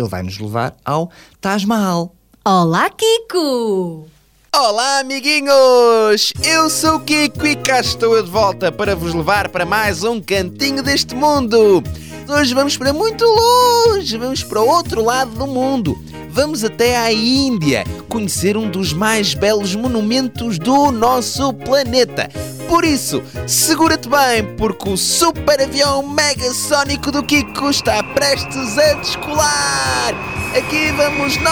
ele 0.00 0.08
vai 0.08 0.22
nos 0.22 0.38
levar 0.38 0.76
ao 0.84 1.10
Taj 1.40 1.66
Mahal. 1.66 2.14
Olá, 2.44 2.88
Kiko! 2.90 4.08
Olá, 4.54 5.00
amiguinhos! 5.00 6.32
Eu 6.42 6.70
sou 6.70 6.96
o 6.96 7.00
Kiko 7.00 7.46
e 7.46 7.54
cá 7.56 7.80
estou 7.80 8.16
eu 8.16 8.22
de 8.22 8.30
volta 8.30 8.72
para 8.72 8.96
vos 8.96 9.12
levar 9.12 9.48
para 9.50 9.66
mais 9.66 10.02
um 10.04 10.20
cantinho 10.20 10.82
deste 10.82 11.14
mundo. 11.14 11.82
Hoje 12.28 12.52
vamos 12.52 12.76
para 12.76 12.92
muito 12.92 13.24
longe, 13.24 14.18
vamos 14.18 14.44
para 14.44 14.60
outro 14.60 15.02
lado 15.02 15.30
do 15.30 15.46
mundo. 15.46 15.98
Vamos 16.28 16.62
até 16.62 16.94
à 16.94 17.10
Índia 17.10 17.84
conhecer 18.06 18.54
um 18.54 18.70
dos 18.70 18.92
mais 18.92 19.32
belos 19.32 19.74
monumentos 19.74 20.58
do 20.58 20.90
nosso 20.92 21.54
planeta. 21.54 22.28
Por 22.68 22.84
isso, 22.84 23.22
segura-te 23.46 24.10
bem, 24.10 24.44
porque 24.56 24.90
o 24.90 24.96
super 24.98 25.62
avião 25.62 26.06
megasónico 26.06 27.10
do 27.10 27.22
Kiko 27.22 27.70
está 27.70 28.02
prestes 28.02 28.76
a 28.76 28.92
descolar. 28.92 30.14
Aqui 30.54 30.92
vamos 30.92 31.38
nós! 31.38 31.48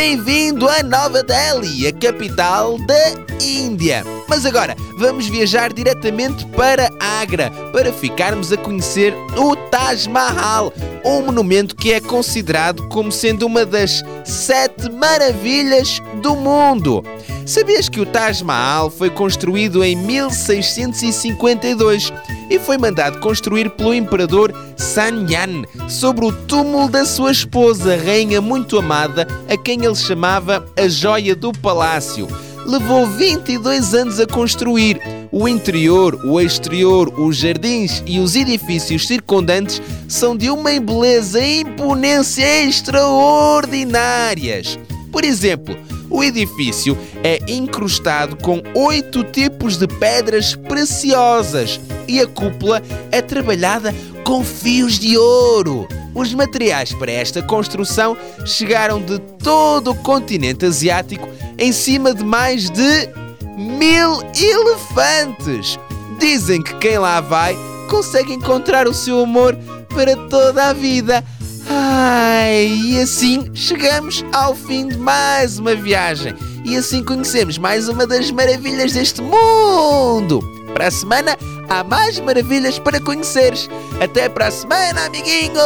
Bem-vindo 0.00 0.66
a 0.66 0.82
Nova 0.82 1.22
Delhi, 1.22 1.86
a 1.86 1.92
capital 1.92 2.78
da 2.86 3.12
Índia. 3.38 4.02
Mas 4.26 4.46
agora 4.46 4.74
vamos 4.96 5.26
viajar 5.26 5.74
diretamente 5.74 6.46
para 6.56 6.88
Agra 6.98 7.50
para 7.70 7.92
ficarmos 7.92 8.50
a 8.50 8.56
conhecer 8.56 9.14
o 9.36 9.54
Taj 9.54 10.08
Mahal, 10.08 10.72
um 11.04 11.20
monumento 11.26 11.76
que 11.76 11.92
é 11.92 12.00
considerado 12.00 12.88
como 12.88 13.12
sendo 13.12 13.44
uma 13.44 13.66
das 13.66 14.02
sete 14.24 14.90
maravilhas 14.90 16.00
do 16.22 16.34
mundo. 16.34 17.04
Sabias 17.50 17.88
que 17.88 18.00
o 18.00 18.06
Taj 18.06 18.44
Mahal 18.44 18.92
foi 18.92 19.10
construído 19.10 19.82
em 19.82 19.96
1652 19.96 22.12
e 22.48 22.60
foi 22.60 22.78
mandado 22.78 23.18
construir 23.18 23.68
pelo 23.70 23.92
imperador 23.92 24.54
Sanyan 24.76 25.64
sobre 25.88 26.26
o 26.26 26.32
túmulo 26.32 26.88
da 26.88 27.04
sua 27.04 27.32
esposa, 27.32 27.96
rainha 27.96 28.40
muito 28.40 28.78
amada, 28.78 29.26
a 29.48 29.56
quem 29.56 29.84
ele 29.84 29.96
chamava 29.96 30.64
a 30.78 30.86
joia 30.86 31.34
do 31.34 31.52
palácio. 31.52 32.28
Levou 32.66 33.04
22 33.04 33.94
anos 33.94 34.20
a 34.20 34.28
construir. 34.28 35.00
O 35.32 35.48
interior, 35.48 36.24
o 36.24 36.40
exterior, 36.40 37.12
os 37.18 37.36
jardins 37.36 38.00
e 38.06 38.20
os 38.20 38.36
edifícios 38.36 39.08
circundantes 39.08 39.82
são 40.06 40.36
de 40.36 40.50
uma 40.50 40.78
beleza 40.78 41.40
e 41.40 41.62
imponência 41.62 42.62
extraordinárias. 42.62 44.78
Por 45.10 45.24
exemplo, 45.24 45.76
o 46.10 46.24
edifício 46.24 46.98
é 47.22 47.38
incrustado 47.48 48.36
com 48.36 48.60
oito 48.74 49.22
tipos 49.24 49.78
de 49.78 49.86
pedras 49.86 50.56
preciosas 50.56 51.80
e 52.08 52.20
a 52.20 52.26
cúpula 52.26 52.82
é 53.12 53.22
trabalhada 53.22 53.94
com 54.24 54.44
fios 54.44 54.98
de 54.98 55.16
ouro. 55.16 55.86
Os 56.14 56.34
materiais 56.34 56.92
para 56.92 57.12
esta 57.12 57.40
construção 57.40 58.16
chegaram 58.44 59.00
de 59.00 59.18
todo 59.18 59.92
o 59.92 59.94
continente 59.94 60.66
asiático 60.66 61.28
em 61.56 61.72
cima 61.72 62.12
de 62.12 62.24
mais 62.24 62.68
de 62.68 63.08
mil 63.56 64.20
elefantes. 64.34 65.78
Dizem 66.18 66.62
que 66.62 66.74
quem 66.78 66.98
lá 66.98 67.20
vai 67.20 67.56
consegue 67.88 68.32
encontrar 68.32 68.88
o 68.88 68.94
seu 68.94 69.20
amor 69.20 69.56
para 69.94 70.16
toda 70.28 70.66
a 70.66 70.72
vida. 70.72 71.24
Ai, 71.72 72.66
e 72.66 73.00
assim 73.00 73.48
chegamos 73.54 74.24
ao 74.32 74.56
fim 74.56 74.88
de 74.88 74.98
mais 74.98 75.60
uma 75.60 75.72
viagem. 75.76 76.34
E 76.64 76.76
assim 76.76 77.04
conhecemos 77.04 77.58
mais 77.58 77.88
uma 77.88 78.08
das 78.08 78.28
maravilhas 78.32 78.92
deste 78.92 79.22
mundo. 79.22 80.40
Para 80.74 80.88
a 80.88 80.90
semana 80.90 81.38
há 81.68 81.84
mais 81.84 82.18
maravilhas 82.18 82.76
para 82.80 83.00
conheceres. 83.00 83.70
Até 84.00 84.28
para 84.28 84.48
a 84.48 84.50
semana, 84.50 85.06
amiguinhos! 85.06 85.60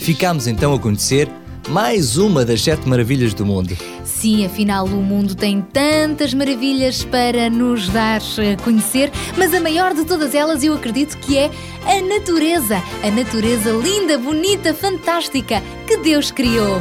Ficámos 0.00 0.48
então 0.48 0.74
a 0.74 0.78
conhecer 0.80 1.30
mais 1.68 2.16
uma 2.16 2.44
das 2.44 2.62
sete 2.62 2.88
maravilhas 2.88 3.34
do 3.34 3.44
mundo. 3.44 3.76
Sim, 4.04 4.44
afinal, 4.44 4.86
o 4.86 5.02
mundo 5.02 5.34
tem 5.34 5.60
tantas 5.60 6.32
maravilhas 6.32 7.04
para 7.04 7.48
nos 7.50 7.88
dar 7.88 8.20
a 8.20 8.62
conhecer, 8.62 9.10
mas 9.36 9.52
a 9.52 9.60
maior 9.60 9.94
de 9.94 10.04
todas 10.04 10.34
elas 10.34 10.62
eu 10.62 10.74
acredito 10.74 11.16
que 11.18 11.36
é 11.36 11.50
a 11.86 12.00
natureza. 12.00 12.82
A 13.02 13.10
natureza 13.10 13.70
linda, 13.70 14.18
bonita, 14.18 14.72
fantástica 14.72 15.62
que 15.86 15.96
Deus 15.98 16.30
criou. 16.30 16.80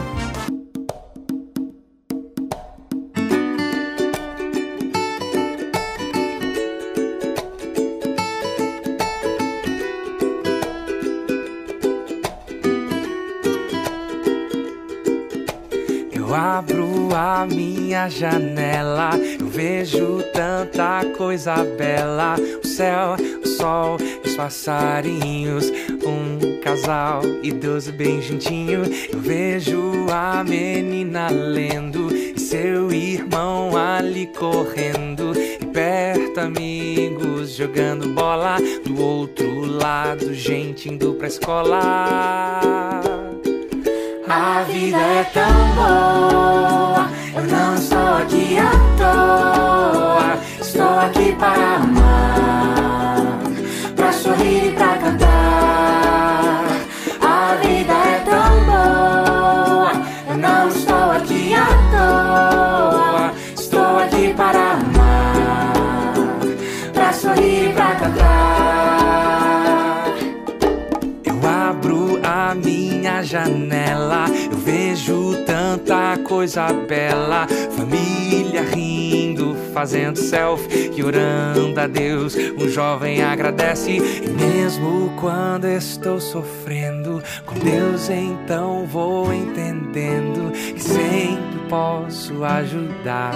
Janela, 18.09 19.11
eu 19.39 19.47
vejo 19.47 20.23
tanta 20.33 21.05
coisa 21.17 21.55
bela. 21.77 22.35
O 22.63 22.67
céu, 22.67 23.15
o 23.43 23.47
sol, 23.47 23.97
os 24.23 24.35
passarinhos, 24.35 25.71
um 26.05 26.59
casal 26.61 27.21
idoso 27.41 27.91
bem 27.91 28.21
juntinho. 28.21 28.83
Eu 29.11 29.19
vejo 29.19 30.07
a 30.11 30.43
menina 30.43 31.29
lendo 31.29 32.13
e 32.15 32.39
seu 32.39 32.91
irmão 32.91 33.75
ali 33.77 34.27
correndo. 34.27 35.33
E 35.37 35.65
perto 35.67 36.39
amigos 36.39 37.55
jogando 37.55 38.09
bola, 38.09 38.57
do 38.85 39.01
outro 39.01 39.65
lado 39.65 40.33
gente 40.33 40.89
indo 40.89 41.13
pra 41.13 41.27
escola. 41.27 41.79
A 44.27 44.63
vida 44.63 44.97
é 44.97 45.23
tão 45.25 45.75
boa, 45.75 47.09
não 47.47 47.75
estou 47.75 48.17
aqui 48.17 48.57
à 48.57 48.71
toa. 48.97 50.37
Estou 50.61 50.99
aqui 50.99 51.35
para 51.39 51.75
amar, 51.75 53.21
para 53.95 54.11
sorrir 54.13 54.67
e 54.67 54.71
para 54.71 54.97
cantar. 54.97 56.65
A 57.21 57.55
vida 57.61 57.93
é 57.93 58.19
tão 58.25 58.65
boa, 58.65 59.91
eu 60.29 60.37
não 60.37 60.67
estou 60.69 61.11
aqui 61.11 61.53
à 61.53 61.67
toa. 61.91 63.31
Estou 63.55 63.99
aqui 63.99 64.33
para 64.35 64.73
amar, 64.73 66.13
para 66.93 67.13
sorrir 67.13 67.69
e 67.69 67.73
para 67.73 67.95
cantar. 67.95 68.23
Eu 71.23 71.39
abro 71.47 72.19
a 72.23 72.55
minha 72.55 73.21
janela, 73.23 73.82
tanta 75.85 76.17
coisa 76.23 76.73
bela. 76.73 77.47
Família 77.75 78.63
rindo, 78.63 79.55
fazendo 79.73 80.17
selfie 80.17 80.91
e 80.95 81.03
orando 81.03 81.79
a 81.79 81.87
Deus. 81.87 82.35
Um 82.35 82.67
jovem 82.67 83.23
agradece, 83.23 83.91
e 83.91 84.29
mesmo 84.29 85.13
quando 85.19 85.67
estou 85.67 86.19
sofrendo, 86.19 87.21
com 87.45 87.55
Deus 87.55 88.09
então 88.09 88.85
vou 88.85 89.33
entendendo 89.33 90.51
que 90.51 90.81
sempre 90.81 91.59
posso 91.69 92.43
ajudar. 92.43 93.35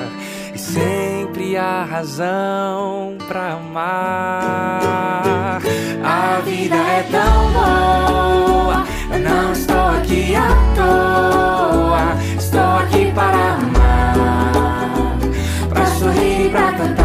E 0.54 0.60
sempre 0.60 1.58
há 1.58 1.84
razão 1.84 3.18
pra 3.28 3.54
amar. 3.54 5.62
A 6.04 6.40
vida 6.44 6.76
é 6.76 7.04
tão 7.12 7.52
boa, 7.52 8.86
eu 9.14 9.20
não 9.20 9.52
estou 9.52 9.78
aqui 9.78 10.36
à 10.36 10.48
toa. 10.76 11.87
Para 13.18 13.56
amar, 13.56 14.14
pra 15.70 15.86
sorrir 15.88 16.52
pra 16.52 16.72
cantar. 16.74 16.97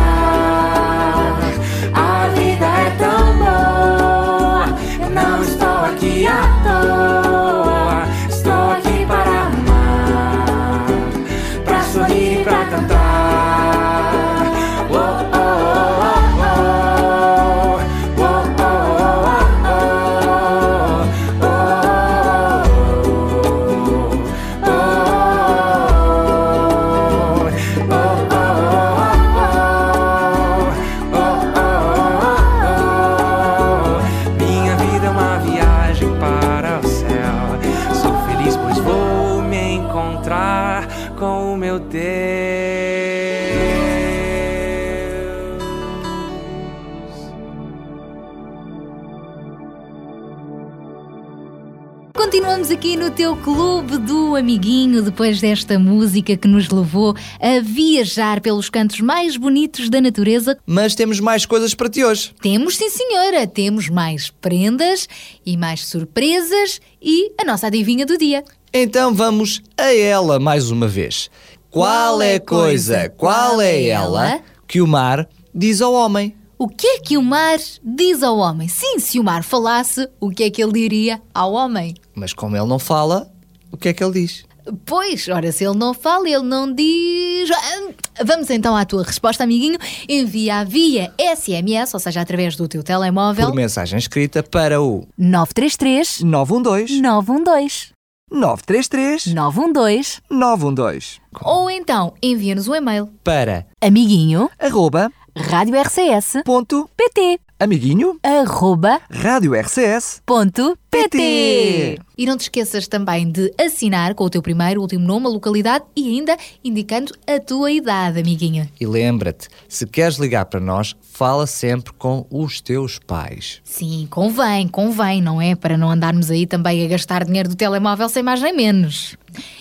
Continuamos 52.33 52.71
aqui 52.71 52.97
no 52.97 53.11
teu 53.11 53.37
clube 53.37 53.99
do 53.99 54.37
amiguinho 54.37 55.03
depois 55.03 55.41
desta 55.41 55.79
música 55.79 56.37
que 56.37 56.49
nos 56.49 56.69
levou 56.71 57.15
a 57.41 57.61
viajar 57.61 58.41
pelos 58.41 58.71
cantos 58.71 59.01
mais 59.01 59.37
bonitos 59.37 59.91
da 59.91 60.01
natureza. 60.01 60.57
Mas 60.65 60.95
temos 60.95 61.21
mais 61.21 61.45
coisas 61.45 61.75
para 61.75 61.91
ti 61.91 62.05
hoje. 62.05 62.33
Temos 62.41 62.77
sim, 62.77 62.89
senhora, 62.89 63.47
temos 63.47 63.89
mais 63.89 64.31
prendas 64.31 65.09
e 65.45 65.57
mais 65.57 65.85
surpresas 65.87 66.81
e 67.03 67.33
a 67.39 67.45
nossa 67.45 67.67
adivinha 67.67 68.07
do 68.07 68.17
dia. 68.17 68.45
Então 68.73 69.13
vamos 69.13 69.61
a 69.77 69.93
ela 69.93 70.41
mais 70.41 70.71
uma 70.71 70.89
vez. 70.89 71.29
Qual 71.73 72.21
é 72.21 72.35
a 72.35 72.41
coisa, 72.41 73.09
qual 73.17 73.59
é 73.59 73.85
ela 73.87 74.41
que 74.69 74.83
o 74.83 74.87
mar 74.87 75.27
diz 75.55 75.81
ao 75.81 75.95
homem? 75.95 76.37
O 76.59 76.69
que 76.69 76.87
é 76.87 76.99
que 76.99 77.17
o 77.17 77.23
mar 77.23 77.59
diz 77.83 78.23
ao 78.23 78.37
homem? 78.37 78.69
Sim, 78.69 78.99
se 78.99 79.19
o 79.19 79.25
mar 79.25 79.43
falasse, 79.43 80.07
o 80.21 80.29
que 80.29 80.45
é 80.45 80.51
que 80.51 80.63
ele 80.63 80.73
diria 80.75 81.23
ao 81.33 81.55
homem? 81.55 81.95
Mas 82.15 82.35
como 82.35 82.55
ele 82.55 82.67
não 82.67 82.79
fala, 82.79 83.33
o 83.73 83.79
que 83.79 83.89
é 83.89 83.95
que 83.95 84.05
ele 84.05 84.13
diz? 84.13 84.45
Pois, 84.85 85.27
ora, 85.29 85.51
se 85.51 85.65
ele 85.65 85.79
não 85.79 85.95
fala, 85.95 86.29
ele 86.29 86.43
não 86.43 86.71
diz. 86.71 87.51
Ah, 87.51 88.23
Vamos 88.23 88.51
então 88.51 88.77
à 88.77 88.85
tua 88.85 89.03
resposta, 89.03 89.43
amiguinho. 89.43 89.79
Envia 90.07 90.67
via 90.67 91.11
SMS, 91.19 91.95
ou 91.95 92.01
seja, 92.01 92.21
através 92.21 92.55
do 92.55 92.69
teu 92.69 92.83
telemóvel. 92.83 93.47
Por 93.47 93.57
mensagem 93.57 93.99
escrita 93.99 94.43
para 94.43 94.81
o 94.83 95.09
933 95.17 96.21
912 96.21 97.01
912 97.01 97.92
933 98.33 99.27
912 99.35 100.21
912 100.31 101.21
Ou 101.43 101.71
então 101.71 102.15
envia-nos 102.23 102.67
um 102.67 102.75
e-mail. 102.75 103.09
para 103.23 103.67
amiguinho 103.81 104.49
arroba 104.59 105.11
rádio 105.37 105.81
RCS 105.81 106.43
ponto 106.45 106.89
PT 106.97 107.39
amiguinho 107.61 108.19
arroba 108.23 109.01
rádio 109.11 109.55
RCS 109.55 110.23
ponto 110.27 110.77
PT. 110.91 111.09
PT. 111.11 111.99
E 112.19 112.27
não 112.27 112.37
te 112.37 112.43
esqueças 112.43 112.87
também 112.87 113.31
de 113.31 113.53
assinar 113.59 114.15
com 114.15 114.25
o 114.25 114.31
teu 114.31 114.43
primeiro, 114.43 114.83
último 114.83 115.07
nome, 115.07 115.27
a 115.27 115.31
localidade 115.31 115.85
e 115.97 116.07
ainda 116.11 116.37
indicando 116.63 117.15
a 117.27 117.41
tua 117.41 117.73
idade, 117.73 118.21
amiguinho. 118.21 118.69
E 118.79 118.87
lembra-te, 118.87 119.49
se 119.69 119.87
queres 119.87 120.19
ligar 120.19 120.45
para 120.45 120.61
nós, 120.61 120.95
fala 121.23 121.47
sempre 121.47 121.93
com 121.93 122.27
os 122.29 122.61
teus 122.61 122.99
pais. 122.99 123.61
Sim, 123.63 124.09
convém, 124.11 124.67
convém, 124.67 125.23
não 125.23 125.41
é? 125.41 125.55
Para 125.55 125.79
não 125.79 125.89
andarmos 125.89 126.33
aí 126.33 126.49
também 126.49 126.85
a 126.85 126.89
gastar 126.89 127.25
dinheiro 127.25 127.49
do 127.49 127.55
telemóvel 127.55 128.09
sem 128.09 128.25
mais 128.25 128.43
nem 128.43 128.53
menos. 128.53 129.17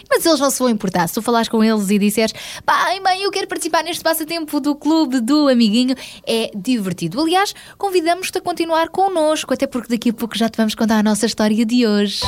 Mas 0.09 0.25
eles 0.25 0.39
não 0.39 0.49
se 0.49 0.57
vão 0.57 0.69
importar. 0.69 1.07
Se 1.07 1.13
tu 1.13 1.21
falares 1.21 1.47
com 1.47 1.63
eles 1.63 1.87
e 1.91 1.99
disseres 1.99 2.33
pai, 2.65 2.99
mãe, 2.99 3.21
eu 3.21 3.29
quero 3.29 3.45
participar 3.45 3.83
neste 3.83 4.03
passatempo 4.03 4.59
do 4.59 4.73
clube 4.73 5.21
do 5.21 5.47
amiguinho, 5.47 5.93
é 6.25 6.49
divertido. 6.55 7.21
Aliás, 7.21 7.53
convidamos-te 7.77 8.39
a 8.39 8.41
continuar 8.41 8.89
connosco, 8.89 9.53
até 9.53 9.67
porque 9.67 9.89
daqui 9.89 10.09
a 10.09 10.13
pouco 10.13 10.35
já 10.35 10.49
te 10.49 10.57
vamos 10.57 10.73
contar 10.73 10.97
a 10.97 11.03
nossa 11.03 11.27
história 11.27 11.63
de 11.63 11.85
hoje. 11.85 12.21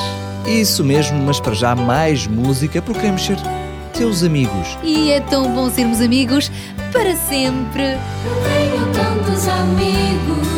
Isso 0.45 0.83
mesmo, 0.83 1.17
mas 1.23 1.39
para 1.39 1.55
já 1.55 1.75
mais 1.75 2.27
música, 2.27 2.83
porque 2.83 2.99
queremos 2.99 3.23
ser 3.23 3.37
teus 3.93 4.21
amigos. 4.21 4.77
E 4.83 5.09
é 5.09 5.21
tão 5.21 5.51
bom 5.55 5.71
sermos 5.71 6.01
amigos 6.01 6.51
para 6.91 7.15
sempre. 7.15 7.97
Amigos 9.33 10.52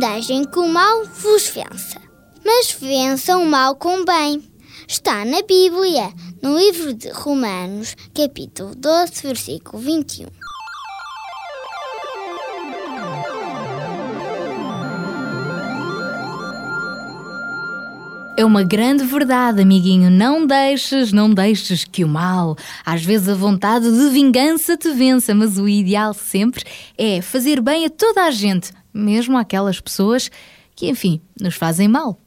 deixem 0.00 0.44
que 0.44 0.58
o 0.58 0.66
mal 0.66 1.04
vos 1.04 1.48
vença, 1.48 2.00
mas 2.42 2.72
vençam 2.72 3.42
o 3.42 3.46
mal 3.46 3.76
com 3.76 4.02
bem. 4.02 4.42
Está 4.88 5.26
na 5.26 5.42
Bíblia, 5.42 6.10
no 6.42 6.56
livro 6.56 6.94
de 6.94 7.10
Romanos, 7.10 7.94
capítulo 8.14 8.74
12, 8.74 9.22
versículo 9.22 9.82
21. 9.82 10.26
É 18.38 18.44
uma 18.44 18.62
grande 18.62 19.04
verdade, 19.04 19.60
amiguinho. 19.60 20.10
Não 20.10 20.46
deixes, 20.46 21.12
não 21.12 21.28
deixes 21.28 21.84
que 21.84 22.04
o 22.04 22.08
mal, 22.08 22.56
às 22.86 23.04
vezes 23.04 23.28
a 23.28 23.34
vontade 23.34 23.84
de 23.84 24.08
vingança 24.08 24.78
te 24.78 24.90
vença, 24.92 25.34
mas 25.34 25.58
o 25.58 25.68
ideal 25.68 26.14
sempre 26.14 26.64
é 26.96 27.20
fazer 27.20 27.60
bem 27.60 27.84
a 27.84 27.90
toda 27.90 28.24
a 28.24 28.30
gente, 28.30 28.72
mesmo 28.92 29.36
aquelas 29.36 29.80
pessoas 29.80 30.30
que, 30.74 30.88
enfim, 30.88 31.20
nos 31.40 31.54
fazem 31.54 31.88
mal. 31.88 32.20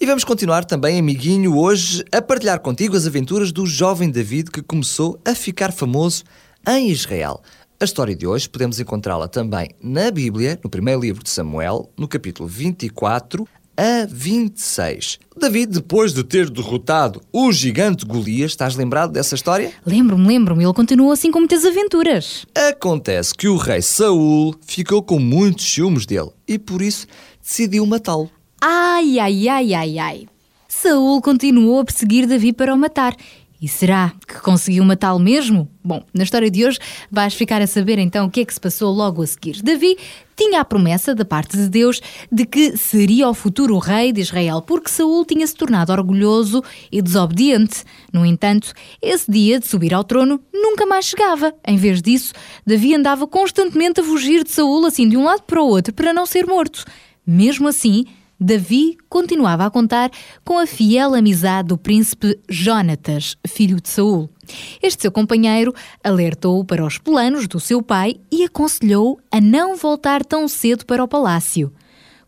E 0.00 0.06
vamos 0.06 0.24
continuar 0.24 0.64
também, 0.64 0.98
amiguinho, 0.98 1.56
hoje 1.56 2.04
a 2.10 2.20
partilhar 2.20 2.60
contigo 2.60 2.96
as 2.96 3.06
aventuras 3.06 3.52
do 3.52 3.66
jovem 3.66 4.10
David 4.10 4.50
que 4.50 4.62
começou 4.62 5.20
a 5.24 5.34
ficar 5.34 5.72
famoso 5.72 6.24
em 6.66 6.90
Israel. 6.90 7.42
A 7.80 7.84
história 7.84 8.14
de 8.14 8.26
hoje 8.26 8.48
podemos 8.48 8.80
encontrá-la 8.80 9.28
também 9.28 9.68
na 9.82 10.10
Bíblia, 10.10 10.58
no 10.62 10.70
primeiro 10.70 11.00
livro 11.00 11.22
de 11.22 11.30
Samuel, 11.30 11.90
no 11.98 12.08
capítulo 12.08 12.48
24, 12.48 13.46
a 13.76 14.06
26. 14.08 15.18
Davi, 15.36 15.66
depois 15.66 16.12
de 16.12 16.22
ter 16.22 16.48
derrotado 16.48 17.20
o 17.32 17.50
gigante 17.52 18.06
Golias, 18.06 18.52
estás 18.52 18.76
lembrado 18.76 19.12
dessa 19.12 19.34
história? 19.34 19.72
Lembro-me, 19.84 20.26
lembro-me, 20.26 20.64
ele 20.64 20.72
continuou 20.72 21.10
assim 21.10 21.30
com 21.30 21.40
muitas 21.40 21.64
aventuras. 21.64 22.46
Acontece 22.70 23.34
que 23.34 23.48
o 23.48 23.56
rei 23.56 23.82
Saul 23.82 24.54
ficou 24.66 25.02
com 25.02 25.18
muitos 25.18 25.64
ciúmes 25.64 26.06
dele 26.06 26.30
e 26.46 26.58
por 26.58 26.80
isso 26.80 27.06
decidiu 27.42 27.84
matá-lo. 27.84 28.30
Ai, 28.60 29.18
ai, 29.18 29.48
ai, 29.48 29.74
ai, 29.74 29.98
ai. 29.98 30.26
Saul 30.68 31.20
continuou 31.20 31.80
a 31.80 31.84
perseguir 31.84 32.26
Davi 32.26 32.52
para 32.52 32.74
o 32.74 32.78
matar. 32.78 33.16
E 33.60 33.68
será 33.68 34.12
que 34.28 34.34
conseguiu 34.40 34.84
matá-lo 34.84 35.18
mesmo? 35.18 35.66
Bom, 35.82 36.04
na 36.12 36.22
história 36.24 36.50
de 36.50 36.66
hoje 36.66 36.78
vais 37.10 37.32
ficar 37.32 37.62
a 37.62 37.66
saber 37.66 37.98
então 37.98 38.26
o 38.26 38.30
que 38.30 38.40
é 38.40 38.44
que 38.44 38.52
se 38.52 38.60
passou 38.60 38.92
logo 38.92 39.22
a 39.22 39.26
seguir. 39.26 39.62
Davi 39.62 39.96
tinha 40.36 40.60
a 40.60 40.64
promessa 40.64 41.14
da 41.14 41.24
parte 41.24 41.56
de 41.56 41.68
Deus 41.68 42.00
de 42.30 42.44
que 42.44 42.76
seria 42.76 43.28
o 43.28 43.34
futuro 43.34 43.78
rei 43.78 44.12
de 44.12 44.20
Israel, 44.20 44.62
porque 44.62 44.90
Saul 44.90 45.24
tinha 45.24 45.46
se 45.46 45.54
tornado 45.54 45.92
orgulhoso 45.92 46.62
e 46.90 47.00
desobediente. 47.00 47.84
No 48.12 48.24
entanto, 48.24 48.72
esse 49.00 49.30
dia 49.30 49.60
de 49.60 49.66
subir 49.66 49.94
ao 49.94 50.04
trono 50.04 50.40
nunca 50.52 50.86
mais 50.86 51.04
chegava. 51.04 51.54
Em 51.66 51.76
vez 51.76 52.02
disso, 52.02 52.32
Davi 52.66 52.94
andava 52.94 53.26
constantemente 53.26 54.00
a 54.00 54.04
fugir 54.04 54.44
de 54.44 54.50
Saul 54.50 54.86
assim 54.86 55.08
de 55.08 55.16
um 55.16 55.24
lado 55.24 55.42
para 55.42 55.62
o 55.62 55.66
outro 55.66 55.92
para 55.92 56.12
não 56.12 56.26
ser 56.26 56.46
morto. 56.46 56.84
Mesmo 57.26 57.68
assim, 57.68 58.04
Davi 58.38 58.96
continuava 59.08 59.64
a 59.64 59.70
contar 59.70 60.10
com 60.44 60.58
a 60.58 60.66
fiel 60.66 61.14
amizade 61.14 61.68
do 61.68 61.78
príncipe 61.78 62.38
Jonatas, 62.48 63.36
filho 63.46 63.80
de 63.80 63.88
Saul. 63.88 64.28
Este 64.82 65.02
seu 65.02 65.12
companheiro 65.12 65.72
alertou-o 66.02 66.64
para 66.64 66.84
os 66.84 66.98
planos 66.98 67.46
do 67.46 67.60
seu 67.60 67.82
pai 67.82 68.16
e 68.30 68.44
aconselhou-o 68.44 69.18
a 69.30 69.40
não 69.40 69.76
voltar 69.76 70.24
tão 70.24 70.48
cedo 70.48 70.84
para 70.84 71.02
o 71.02 71.08
palácio. 71.08 71.72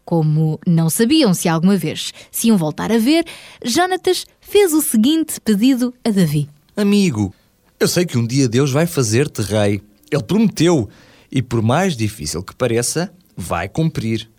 Como 0.05 0.61
não 0.65 0.89
sabiam 0.89 1.35
se 1.35 1.49
alguma 1.49 1.77
vez 1.77 2.13
se 2.31 2.47
iam 2.47 2.57
voltar 2.57 2.93
a 2.93 2.99
ver, 2.99 3.25
Jonatas 3.65 4.25
fez 4.41 4.73
o 4.73 4.81
seguinte 4.81 5.41
pedido 5.41 5.93
a 6.05 6.11
Davi: 6.11 6.49
Amigo, 6.77 7.35
eu 7.81 7.89
sei 7.89 8.07
que 8.07 8.17
um 8.17 8.25
dia 8.25 8.49
Deus 8.49 8.71
vai 8.71 8.87
fazer-te 8.87 9.43
rei. 9.43 9.83
Ele 10.11 10.23
prometeu 10.23 10.89
e, 11.31 11.43
por 11.43 11.61
mais 11.61 11.97
difícil 11.97 12.43
que 12.45 12.55
pareça, 12.55 13.13
vai 13.37 13.69
cumprir. 13.69 14.31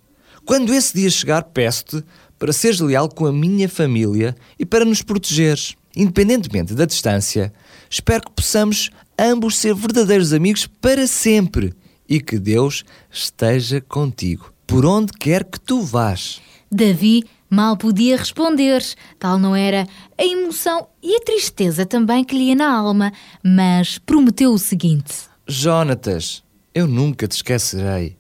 Quando 0.48 0.74
esse 0.74 0.96
dia 0.96 1.10
chegar, 1.10 1.44
peço-te 1.44 2.02
para 2.40 2.54
seres 2.54 2.80
leal 2.80 3.10
com 3.10 3.26
a 3.26 3.34
minha 3.34 3.68
família 3.68 4.34
e 4.58 4.66
para 4.66 4.86
nos 4.86 5.02
protegeres. 5.02 5.76
Independentemente 5.94 6.74
da 6.74 6.86
distância, 6.86 7.52
espero 7.90 8.24
que 8.24 8.32
possamos 8.32 8.90
ambos 9.20 9.58
ser 9.58 9.76
verdadeiros 9.76 10.32
amigos 10.32 10.66
para 10.66 11.06
sempre 11.06 11.74
e 12.08 12.22
que 12.22 12.40
Deus 12.40 12.86
esteja 13.12 13.82
contigo, 13.82 14.54
por 14.66 14.86
onde 14.86 15.12
quer 15.12 15.44
que 15.44 15.60
tu 15.60 15.82
vás. 15.82 16.40
Davi 16.72 17.26
mal 17.50 17.76
podia 17.76 18.16
responder, 18.16 18.82
tal 19.20 19.38
não 19.38 19.54
era 19.54 19.86
a 20.18 20.24
emoção 20.24 20.88
e 21.04 21.18
a 21.18 21.26
tristeza 21.26 21.86
também 21.86 22.24
que 22.24 22.34
lhe 22.38 22.46
ia 22.46 22.56
na 22.56 22.74
alma, 22.74 23.12
mas 23.44 23.98
prometeu 23.98 24.54
o 24.54 24.58
seguinte: 24.58 25.14
Jonatas, 25.46 26.42
eu 26.74 26.88
nunca 26.88 27.28
te 27.28 27.34
esquecerei. 27.34 28.16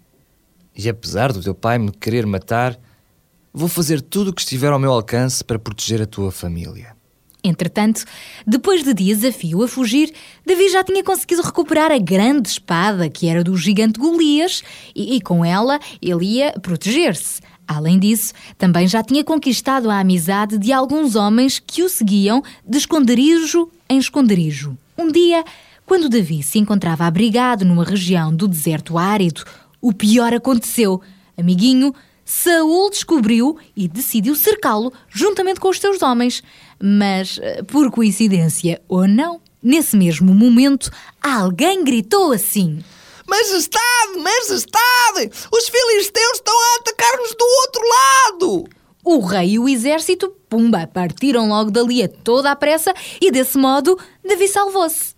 E 0.77 0.87
apesar 0.87 1.33
do 1.33 1.41
teu 1.41 1.55
pai 1.55 1.79
me 1.79 1.91
querer 1.91 2.25
matar, 2.25 2.79
vou 3.53 3.67
fazer 3.67 4.01
tudo 4.01 4.29
o 4.29 4.33
que 4.33 4.41
estiver 4.41 4.71
ao 4.71 4.79
meu 4.79 4.91
alcance 4.91 5.43
para 5.43 5.57
proteger 5.57 6.01
a 6.01 6.05
tua 6.05 6.31
família. 6.31 6.95
Entretanto, 7.43 8.03
depois 8.45 8.83
de 8.83 8.93
dias 8.93 9.23
a 9.23 9.31
fio 9.31 9.63
a 9.63 9.67
fugir, 9.67 10.13
Davi 10.45 10.69
já 10.69 10.83
tinha 10.83 11.03
conseguido 11.03 11.41
recuperar 11.41 11.91
a 11.91 11.97
grande 11.97 12.49
espada 12.49 13.09
que 13.09 13.27
era 13.27 13.43
do 13.43 13.55
gigante 13.55 13.99
Golias 13.99 14.63
e, 14.95 15.15
e 15.15 15.21
com 15.21 15.45
ela 15.45 15.79
ele 16.01 16.25
ia 16.25 16.53
proteger-se. 16.59 17.41
Além 17.67 17.99
disso, 17.99 18.33
também 18.57 18.87
já 18.87 19.03
tinha 19.03 19.23
conquistado 19.23 19.89
a 19.89 19.99
amizade 19.99 20.57
de 20.57 20.71
alguns 20.71 21.15
homens 21.15 21.59
que 21.59 21.83
o 21.83 21.89
seguiam 21.89 22.43
de 22.65 22.77
esconderijo 22.77 23.69
em 23.89 23.97
esconderijo. 23.97 24.77
Um 24.97 25.11
dia, 25.11 25.43
quando 25.85 26.09
Davi 26.09 26.43
se 26.43 26.59
encontrava 26.59 27.05
abrigado 27.05 27.65
numa 27.65 27.83
região 27.83 28.33
do 28.33 28.47
deserto 28.47 28.97
árido, 28.97 29.43
o 29.88 29.93
pior 29.93 30.34
aconteceu. 30.34 31.02
Amiguinho, 31.38 31.95
Saul 32.26 32.89
descobriu 32.89 33.58
e 33.73 33.88
decidiu 33.88 34.36
cercá-lo 34.36 34.91
juntamente 35.08 35.62
com 35.62 35.69
os 35.69 35.80
seus 35.80 36.02
homens. 36.02 36.43
Mas, 36.78 37.39
eh, 37.41 37.63
por 37.63 37.89
coincidência 37.89 38.82
ou 38.86 39.08
não, 39.08 39.39
nesse 39.63 39.95
mesmo 39.95 40.36
momento, 40.36 40.91
alguém 41.21 41.86
gritou 41.86 42.34
assim: 42.34 42.84
Majestade, 43.26 44.17
majestade! 44.17 45.32
Os 45.54 45.69
filisteus 45.69 46.34
estão 46.34 46.54
a 46.54 46.76
atacar-nos 46.82 47.34
do 47.34 47.45
outro 47.62 47.82
lado! 47.88 48.69
O 49.06 49.21
rei 49.21 49.52
e 49.52 49.60
o 49.60 49.69
exército, 49.69 50.36
pumba, 50.50 50.86
partiram 50.86 51.47
logo 51.47 51.71
dali 51.71 52.04
a 52.04 52.10
toda 52.10 52.52
a 52.52 52.58
pressa 52.58 52.93
e 53.21 53.32
desse 53.32 53.58
modo 53.58 53.97
Davi 54.21 54.50
salvou-se. 54.50 55.16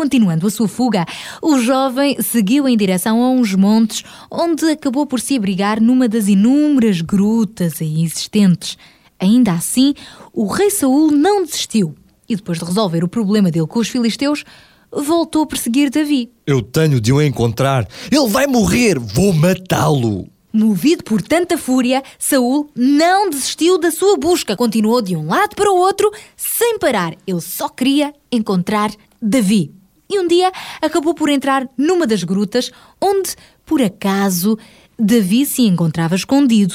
Continuando 0.00 0.46
a 0.46 0.50
sua 0.50 0.66
fuga, 0.66 1.04
o 1.42 1.58
jovem 1.58 2.16
seguiu 2.22 2.66
em 2.66 2.74
direção 2.74 3.22
a 3.22 3.28
uns 3.28 3.54
montes, 3.54 4.02
onde 4.30 4.64
acabou 4.64 5.04
por 5.04 5.20
se 5.20 5.36
abrigar 5.36 5.78
numa 5.78 6.08
das 6.08 6.26
inúmeras 6.26 7.02
grutas 7.02 7.82
aí 7.82 8.02
existentes. 8.02 8.78
Ainda 9.18 9.52
assim, 9.52 9.92
o 10.32 10.46
rei 10.46 10.70
Saul 10.70 11.10
não 11.10 11.44
desistiu 11.44 11.94
e, 12.26 12.34
depois 12.34 12.58
de 12.58 12.64
resolver 12.64 13.04
o 13.04 13.08
problema 13.08 13.50
dele 13.50 13.66
com 13.66 13.78
os 13.78 13.90
filisteus, 13.90 14.42
voltou 14.90 15.42
a 15.42 15.46
perseguir 15.46 15.90
Davi. 15.90 16.30
Eu 16.46 16.62
tenho 16.62 16.98
de 16.98 17.12
o 17.12 17.20
encontrar. 17.20 17.86
Ele 18.10 18.26
vai 18.26 18.46
morrer. 18.46 18.98
Vou 18.98 19.34
matá-lo. 19.34 20.26
Movido 20.50 21.04
por 21.04 21.20
tanta 21.20 21.58
fúria, 21.58 22.02
Saul 22.18 22.70
não 22.74 23.28
desistiu 23.28 23.76
da 23.76 23.90
sua 23.90 24.16
busca. 24.16 24.56
Continuou 24.56 25.02
de 25.02 25.14
um 25.14 25.26
lado 25.26 25.54
para 25.54 25.70
o 25.70 25.76
outro, 25.76 26.10
sem 26.38 26.78
parar. 26.78 27.14
Ele 27.26 27.40
só 27.42 27.68
queria 27.68 28.14
encontrar 28.32 28.90
Davi 29.20 29.78
e 30.10 30.18
um 30.18 30.26
dia 30.26 30.50
acabou 30.82 31.14
por 31.14 31.28
entrar 31.28 31.68
numa 31.78 32.06
das 32.06 32.24
grutas 32.24 32.72
onde, 33.00 33.36
por 33.64 33.80
acaso, 33.80 34.58
Davi 34.98 35.46
se 35.46 35.62
encontrava 35.62 36.16
escondido. 36.16 36.74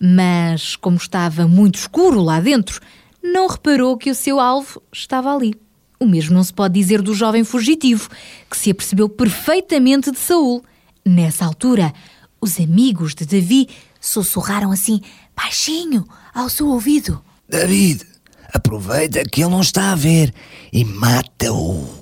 Mas, 0.00 0.74
como 0.74 0.96
estava 0.96 1.46
muito 1.46 1.76
escuro 1.76 2.22
lá 2.22 2.40
dentro, 2.40 2.80
não 3.22 3.46
reparou 3.46 3.96
que 3.96 4.10
o 4.10 4.14
seu 4.14 4.40
alvo 4.40 4.82
estava 4.90 5.32
ali. 5.32 5.54
O 6.00 6.06
mesmo 6.06 6.34
não 6.34 6.42
se 6.42 6.52
pode 6.52 6.74
dizer 6.74 7.00
do 7.00 7.14
jovem 7.14 7.44
fugitivo, 7.44 8.10
que 8.50 8.56
se 8.56 8.70
apercebeu 8.70 9.08
perfeitamente 9.08 10.10
de 10.10 10.18
Saul. 10.18 10.64
Nessa 11.04 11.44
altura, 11.44 11.92
os 12.40 12.58
amigos 12.58 13.14
de 13.14 13.24
Davi 13.24 13.68
sussurraram 14.00 14.72
assim, 14.72 15.00
baixinho, 15.36 16.04
ao 16.34 16.48
seu 16.48 16.66
ouvido: 16.66 17.22
David, 17.48 18.04
aproveita 18.52 19.22
que 19.22 19.42
ele 19.42 19.50
não 19.50 19.60
está 19.60 19.92
a 19.92 19.94
ver 19.94 20.34
e 20.72 20.84
mata-o. 20.84 22.01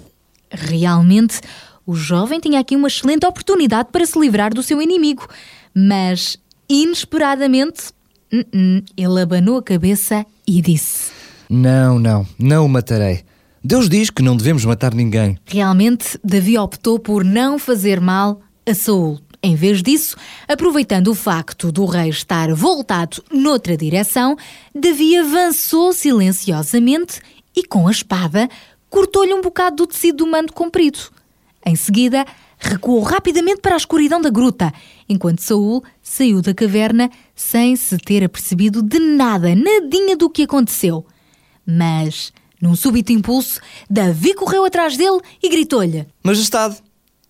Realmente, 0.51 1.41
o 1.87 1.95
jovem 1.95 2.41
tinha 2.41 2.61
aqui 2.61 2.77
uma 2.77 2.89
excelente 2.89 3.27
oportunidade 3.27 3.89
para 3.91 4.05
se 4.07 4.19
livrar 4.19 4.53
do 4.53 4.63
seu 4.63 4.81
inimigo, 4.81 5.27
mas 5.75 6.39
inesperadamente 6.69 7.91
uh 8.33 8.39
-uh, 8.39 8.85
ele 8.97 9.21
abanou 9.21 9.59
a 9.59 9.63
cabeça 9.63 10.25
e 10.47 10.61
disse: 10.61 11.11
Não, 11.49 11.99
não, 11.99 12.27
não 12.39 12.67
o 12.67 12.69
matarei. 12.69 13.25
Deus 13.63 13.89
diz 13.89 14.09
que 14.09 14.23
não 14.23 14.37
devemos 14.37 14.65
matar 14.65 14.95
ninguém. 14.95 15.39
Realmente, 15.45 16.19
Davi 16.25 16.57
optou 16.57 16.99
por 16.99 17.23
não 17.23 17.59
fazer 17.59 18.01
mal 18.01 18.41
a 18.67 18.75
Saul. 18.75 19.21
Em 19.43 19.55
vez 19.55 19.83
disso, 19.83 20.17
aproveitando 20.47 21.09
o 21.09 21.15
facto 21.15 21.73
do 21.73 21.87
rei 21.87 22.11
estar 22.11 22.53
voltado 22.55 23.23
noutra 23.33 23.77
direção, 23.77 24.37
Davi 24.75 25.17
avançou 25.17 25.93
silenciosamente 25.93 27.21
e, 27.57 27.65
com 27.65 27.89
a 27.89 27.91
espada, 27.91 28.49
cortou-lhe 28.91 29.33
um 29.33 29.41
bocado 29.41 29.77
do 29.77 29.87
tecido 29.87 30.25
do 30.25 30.27
manto 30.27 30.53
comprido. 30.53 30.99
Em 31.65 31.77
seguida, 31.77 32.27
recuou 32.59 33.01
rapidamente 33.01 33.61
para 33.61 33.75
a 33.75 33.79
escuridão 33.79 34.21
da 34.21 34.29
gruta, 34.29 34.73
enquanto 35.09 35.41
Saul 35.41 35.83
saiu 36.03 36.43
da 36.43 36.53
caverna 36.53 37.11
sem 37.35 37.77
se 37.77 37.97
ter 37.99 38.25
apercebido 38.25 38.83
de 38.83 38.99
nada, 38.99 39.55
nadinha 39.55 40.17
do 40.17 40.29
que 40.29 40.43
aconteceu. 40.43 41.07
Mas, 41.65 42.33
num 42.61 42.75
súbito 42.75 43.13
impulso, 43.13 43.61
Davi 43.89 44.35
correu 44.35 44.65
atrás 44.65 44.97
dele 44.97 45.21
e 45.43 45.49
gritou-lhe: 45.49 46.07
Majestade, 46.23 46.83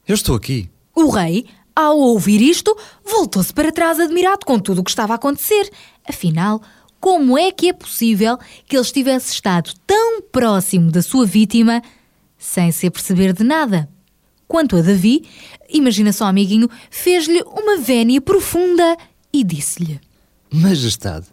eu 0.09 0.15
estou 0.15 0.35
aqui. 0.35 0.69
O 0.95 1.09
rei, 1.09 1.47
ao 1.75 1.99
ouvir 1.99 2.41
isto, 2.41 2.77
voltou-se 3.05 3.53
para 3.53 3.73
trás 3.73 4.01
admirado 4.01 4.45
com 4.45 4.59
tudo 4.59 4.81
o 4.81 4.85
que 4.85 4.91
estava 4.91 5.15
a 5.15 5.17
acontecer. 5.17 5.71
Afinal, 6.09 6.61
como 7.01 7.39
é 7.39 7.51
que 7.51 7.69
é 7.69 7.73
possível 7.73 8.39
que 8.69 8.77
ele 8.77 8.83
estivesse 8.83 9.33
estado 9.33 9.73
tão 9.87 10.21
próximo 10.21 10.91
da 10.91 11.01
sua 11.01 11.25
vítima 11.25 11.83
sem 12.39 12.71
se 12.71 12.87
aperceber 12.87 13.33
de 13.33 13.43
nada? 13.43 13.89
Quanto 14.47 14.77
a 14.77 14.83
Davi, 14.83 15.25
imagina 15.69 16.13
só, 16.13 16.27
amiguinho, 16.27 16.69
fez-lhe 16.91 17.43
uma 17.43 17.79
vénia 17.79 18.21
profunda 18.21 18.97
e 19.33 19.43
disse-lhe: 19.43 20.01
Majestade, 20.53 21.27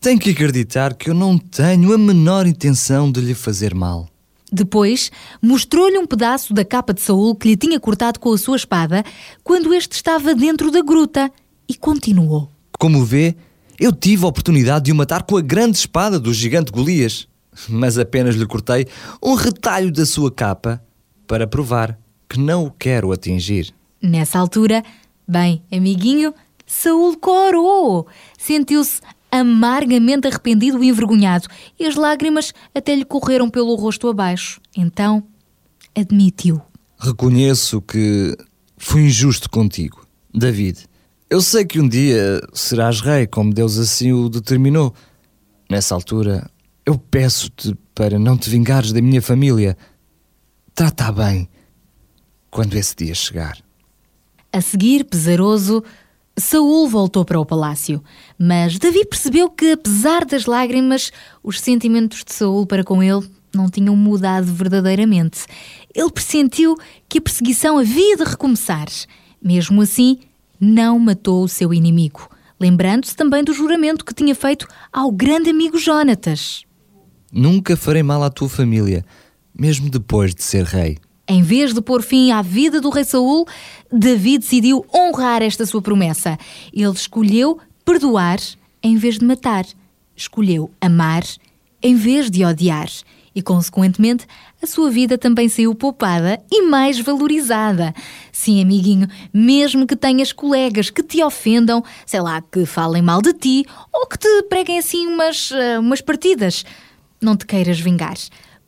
tem 0.00 0.16
que 0.16 0.30
acreditar 0.30 0.94
que 0.94 1.10
eu 1.10 1.14
não 1.14 1.36
tenho 1.36 1.92
a 1.92 1.98
menor 1.98 2.46
intenção 2.46 3.10
de 3.10 3.20
lhe 3.20 3.34
fazer 3.34 3.74
mal. 3.74 4.08
Depois, 4.50 5.10
mostrou-lhe 5.42 5.98
um 5.98 6.06
pedaço 6.06 6.54
da 6.54 6.64
capa 6.64 6.94
de 6.94 7.02
Saul 7.02 7.34
que 7.34 7.48
lhe 7.48 7.56
tinha 7.56 7.78
cortado 7.78 8.18
com 8.18 8.32
a 8.32 8.38
sua 8.38 8.56
espada 8.56 9.04
quando 9.44 9.74
este 9.74 9.92
estava 9.92 10.34
dentro 10.34 10.70
da 10.70 10.80
gruta 10.80 11.30
e 11.68 11.74
continuou: 11.74 12.50
Como 12.78 13.04
vê, 13.04 13.36
Eu 13.78 13.92
tive 13.92 14.24
a 14.24 14.28
oportunidade 14.28 14.86
de 14.86 14.92
o 14.92 14.94
matar 14.94 15.22
com 15.22 15.36
a 15.36 15.40
grande 15.40 15.76
espada 15.76 16.18
do 16.18 16.34
gigante 16.34 16.72
Golias, 16.72 17.28
mas 17.68 17.96
apenas 17.96 18.34
lhe 18.34 18.44
cortei 18.44 18.88
um 19.22 19.34
retalho 19.34 19.92
da 19.92 20.04
sua 20.04 20.32
capa 20.32 20.82
para 21.28 21.46
provar 21.46 21.96
que 22.28 22.40
não 22.40 22.64
o 22.64 22.72
quero 22.72 23.12
atingir. 23.12 23.72
Nessa 24.02 24.38
altura, 24.38 24.82
bem, 25.26 25.62
amiguinho, 25.70 26.34
Saul 26.66 27.16
corou. 27.18 28.08
Sentiu-se 28.36 29.00
amargamente 29.30 30.26
arrependido 30.26 30.82
e 30.82 30.88
envergonhado, 30.88 31.46
e 31.78 31.86
as 31.86 31.94
lágrimas 31.94 32.52
até 32.74 32.96
lhe 32.96 33.04
correram 33.04 33.48
pelo 33.48 33.76
rosto 33.76 34.08
abaixo. 34.08 34.60
Então, 34.76 35.22
admitiu. 35.94 36.60
Reconheço 36.98 37.80
que 37.80 38.36
fui 38.76 39.02
injusto 39.02 39.48
contigo, 39.48 40.04
David. 40.34 40.87
Eu 41.30 41.42
sei 41.42 41.66
que 41.66 41.78
um 41.78 41.86
dia 41.86 42.40
serás 42.54 43.02
rei, 43.02 43.26
como 43.26 43.52
Deus 43.52 43.76
assim 43.76 44.12
o 44.12 44.30
determinou. 44.30 44.94
Nessa 45.68 45.94
altura, 45.94 46.50
eu 46.86 46.96
peço-te 46.96 47.76
para 47.94 48.18
não 48.18 48.38
te 48.38 48.48
vingares 48.48 48.92
da 48.92 49.02
minha 49.02 49.20
família. 49.20 49.76
Trata 50.74 51.12
bem 51.12 51.46
quando 52.50 52.74
esse 52.76 52.96
dia 52.96 53.14
chegar. 53.14 53.58
A 54.50 54.62
seguir, 54.62 55.04
pesaroso, 55.04 55.84
Saul 56.38 56.88
voltou 56.88 57.26
para 57.26 57.38
o 57.38 57.44
palácio, 57.44 58.02
mas 58.38 58.78
Davi 58.78 59.04
percebeu 59.04 59.50
que, 59.50 59.72
apesar 59.72 60.24
das 60.24 60.46
lágrimas, 60.46 61.12
os 61.42 61.60
sentimentos 61.60 62.24
de 62.24 62.32
Saul 62.32 62.66
para 62.66 62.82
com 62.82 63.02
ele 63.02 63.28
não 63.54 63.68
tinham 63.68 63.94
mudado 63.94 64.46
verdadeiramente. 64.46 65.40
Ele 65.94 66.10
pressentiu 66.10 66.74
que 67.06 67.18
a 67.18 67.20
perseguição 67.20 67.76
havia 67.76 68.16
de 68.16 68.24
recomeçar. 68.24 68.86
Mesmo 69.42 69.82
assim, 69.82 70.20
não 70.60 70.98
matou 70.98 71.44
o 71.44 71.48
seu 71.48 71.72
inimigo, 71.72 72.28
lembrando-se 72.58 73.14
também 73.14 73.44
do 73.44 73.52
juramento 73.52 74.04
que 74.04 74.14
tinha 74.14 74.34
feito 74.34 74.66
ao 74.92 75.10
grande 75.10 75.50
amigo 75.50 75.78
Jonatas. 75.78 76.64
Nunca 77.32 77.76
farei 77.76 78.02
mal 78.02 78.22
à 78.22 78.30
tua 78.30 78.48
família, 78.48 79.04
mesmo 79.56 79.90
depois 79.90 80.34
de 80.34 80.42
ser 80.42 80.64
rei. 80.64 80.98
Em 81.28 81.42
vez 81.42 81.74
de 81.74 81.82
pôr 81.82 82.02
fim 82.02 82.30
à 82.32 82.40
vida 82.40 82.80
do 82.80 82.88
rei 82.88 83.04
Saul, 83.04 83.46
Davi 83.92 84.38
decidiu 84.38 84.84
honrar 84.94 85.42
esta 85.42 85.66
sua 85.66 85.82
promessa. 85.82 86.38
Ele 86.72 86.90
escolheu 86.90 87.58
perdoar 87.84 88.38
em 88.82 88.96
vez 88.96 89.18
de 89.18 89.26
matar. 89.26 89.66
Escolheu 90.16 90.70
amar 90.80 91.22
em 91.82 91.94
vez 91.94 92.30
de 92.30 92.44
odiar. 92.44 92.88
E, 93.38 93.40
consequentemente, 93.40 94.26
a 94.60 94.66
sua 94.66 94.90
vida 94.90 95.16
também 95.16 95.48
saiu 95.48 95.72
poupada 95.72 96.42
e 96.50 96.62
mais 96.62 96.98
valorizada. 96.98 97.94
Sim, 98.32 98.60
amiguinho, 98.60 99.06
mesmo 99.32 99.86
que 99.86 99.94
tenhas 99.94 100.32
colegas 100.32 100.90
que 100.90 101.04
te 101.04 101.22
ofendam, 101.22 101.84
sei 102.04 102.20
lá, 102.20 102.42
que 102.42 102.66
falem 102.66 103.00
mal 103.00 103.22
de 103.22 103.32
ti 103.32 103.64
ou 103.92 104.08
que 104.08 104.18
te 104.18 104.42
preguem 104.48 104.76
assim 104.76 105.06
umas, 105.06 105.52
uh, 105.52 105.78
umas 105.78 106.00
partidas, 106.00 106.64
não 107.22 107.36
te 107.36 107.46
queiras 107.46 107.78
vingar. 107.78 108.16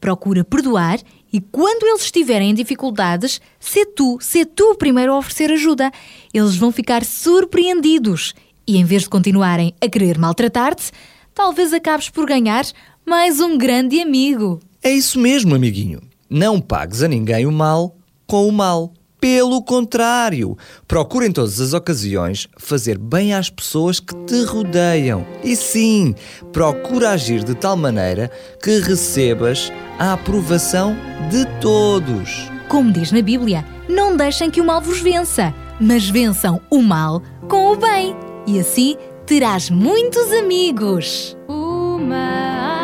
Procura 0.00 0.44
perdoar 0.44 1.00
e 1.32 1.40
quando 1.40 1.88
eles 1.88 2.02
estiverem 2.02 2.50
em 2.50 2.54
dificuldades, 2.54 3.40
sê 3.58 3.84
tu, 3.84 4.18
sê 4.20 4.44
tu 4.46 4.70
o 4.70 4.76
primeiro 4.76 5.14
a 5.14 5.18
oferecer 5.18 5.50
ajuda. 5.50 5.90
Eles 6.32 6.54
vão 6.54 6.70
ficar 6.70 7.04
surpreendidos 7.04 8.36
e, 8.64 8.76
em 8.76 8.84
vez 8.84 9.02
de 9.02 9.08
continuarem 9.08 9.74
a 9.80 9.88
querer 9.88 10.16
maltratar-te, 10.16 10.92
talvez 11.34 11.72
acabes 11.72 12.08
por 12.08 12.24
ganhar 12.24 12.64
mais 13.10 13.40
um 13.40 13.58
grande 13.58 14.00
amigo. 14.00 14.60
É 14.80 14.92
isso 14.92 15.18
mesmo, 15.18 15.52
amiguinho. 15.52 16.00
Não 16.30 16.60
pagues 16.60 17.02
a 17.02 17.08
ninguém 17.08 17.44
o 17.44 17.50
mal 17.50 17.96
com 18.24 18.46
o 18.46 18.52
mal. 18.52 18.92
Pelo 19.20 19.64
contrário, 19.64 20.56
procura 20.86 21.26
em 21.26 21.32
todas 21.32 21.60
as 21.60 21.72
ocasiões 21.72 22.46
fazer 22.56 22.96
bem 22.96 23.34
às 23.34 23.50
pessoas 23.50 23.98
que 23.98 24.14
te 24.14 24.44
rodeiam. 24.44 25.26
E 25.42 25.56
sim, 25.56 26.14
procura 26.52 27.10
agir 27.10 27.42
de 27.42 27.56
tal 27.56 27.76
maneira 27.76 28.30
que 28.62 28.78
recebas 28.78 29.72
a 29.98 30.12
aprovação 30.12 30.96
de 31.28 31.44
todos. 31.60 32.48
Como 32.68 32.92
diz 32.92 33.10
na 33.10 33.22
Bíblia, 33.22 33.66
não 33.88 34.16
deixem 34.16 34.48
que 34.48 34.60
o 34.60 34.64
mal 34.64 34.80
vos 34.80 35.00
vença, 35.00 35.52
mas 35.80 36.08
vençam 36.08 36.60
o 36.70 36.80
mal 36.80 37.20
com 37.48 37.72
o 37.72 37.76
bem. 37.76 38.14
E 38.46 38.60
assim 38.60 38.96
terás 39.26 39.68
muitos 39.68 40.32
amigos. 40.32 41.36
Uma 41.48 42.79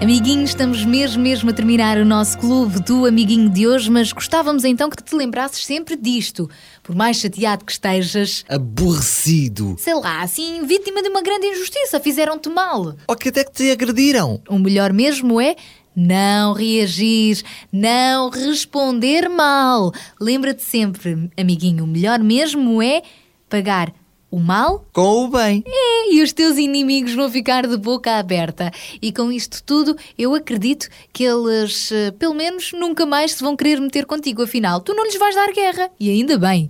Amiguinhos, 0.00 0.50
estamos 0.50 0.84
mesmo, 0.84 1.22
mesmo 1.22 1.48
a 1.50 1.52
terminar 1.54 1.96
o 1.96 2.04
nosso 2.04 2.38
clube 2.38 2.80
do 2.80 3.06
Amiguinho 3.06 3.48
de 3.48 3.66
hoje, 3.66 3.90
mas 3.90 4.12
gostávamos 4.12 4.62
então 4.62 4.90
que 4.90 5.02
te 5.02 5.16
lembrasses 5.16 5.64
sempre 5.64 5.96
disto. 5.96 6.48
Por 6.82 6.94
mais 6.94 7.16
chateado 7.16 7.64
que 7.64 7.72
estejas, 7.72 8.44
Aborrecido. 8.48 9.74
sei 9.78 9.94
lá, 9.94 10.22
assim, 10.22 10.64
vítima 10.66 11.02
de 11.02 11.08
uma 11.08 11.22
grande 11.22 11.46
injustiça, 11.46 11.98
fizeram-te 11.98 12.48
mal. 12.50 12.94
Ou 13.08 13.16
que 13.16 13.30
até 13.30 13.42
que 13.42 13.52
te 13.52 13.70
agrediram. 13.70 14.40
O 14.48 14.58
melhor 14.58 14.92
mesmo 14.92 15.40
é 15.40 15.56
não 15.94 16.52
reagir, 16.52 17.42
não 17.72 18.28
responder 18.28 19.28
mal. 19.30 19.92
Lembra-te 20.20 20.62
sempre, 20.62 21.30
amiguinho, 21.38 21.84
o 21.84 21.86
melhor 21.88 22.18
mesmo 22.18 22.82
é 22.82 23.02
pagar 23.48 23.92
o 24.36 24.38
mal 24.38 24.84
Com 24.92 25.24
o 25.24 25.28
bem. 25.28 25.64
é, 25.66 26.12
e 26.12 26.22
os 26.22 26.30
teus 26.30 26.58
inimigos 26.58 27.14
vão 27.14 27.30
ficar 27.30 27.66
de 27.66 27.74
boca 27.78 28.18
aberta. 28.18 28.70
E 29.00 29.10
com 29.10 29.32
isto 29.32 29.62
tudo, 29.64 29.96
eu 30.18 30.34
acredito 30.34 30.88
que 31.10 31.24
eles, 31.24 31.90
eh, 31.90 32.10
pelo 32.10 32.34
menos, 32.34 32.72
nunca 32.72 33.06
mais 33.06 33.32
se 33.32 33.42
vão 33.42 33.56
querer 33.56 33.80
meter 33.80 34.04
contigo. 34.04 34.42
Afinal, 34.42 34.82
tu 34.82 34.92
não 34.92 35.04
lhes 35.04 35.16
vais 35.16 35.34
dar 35.34 35.50
guerra. 35.54 35.90
E 35.98 36.10
ainda 36.10 36.36
bem. 36.36 36.68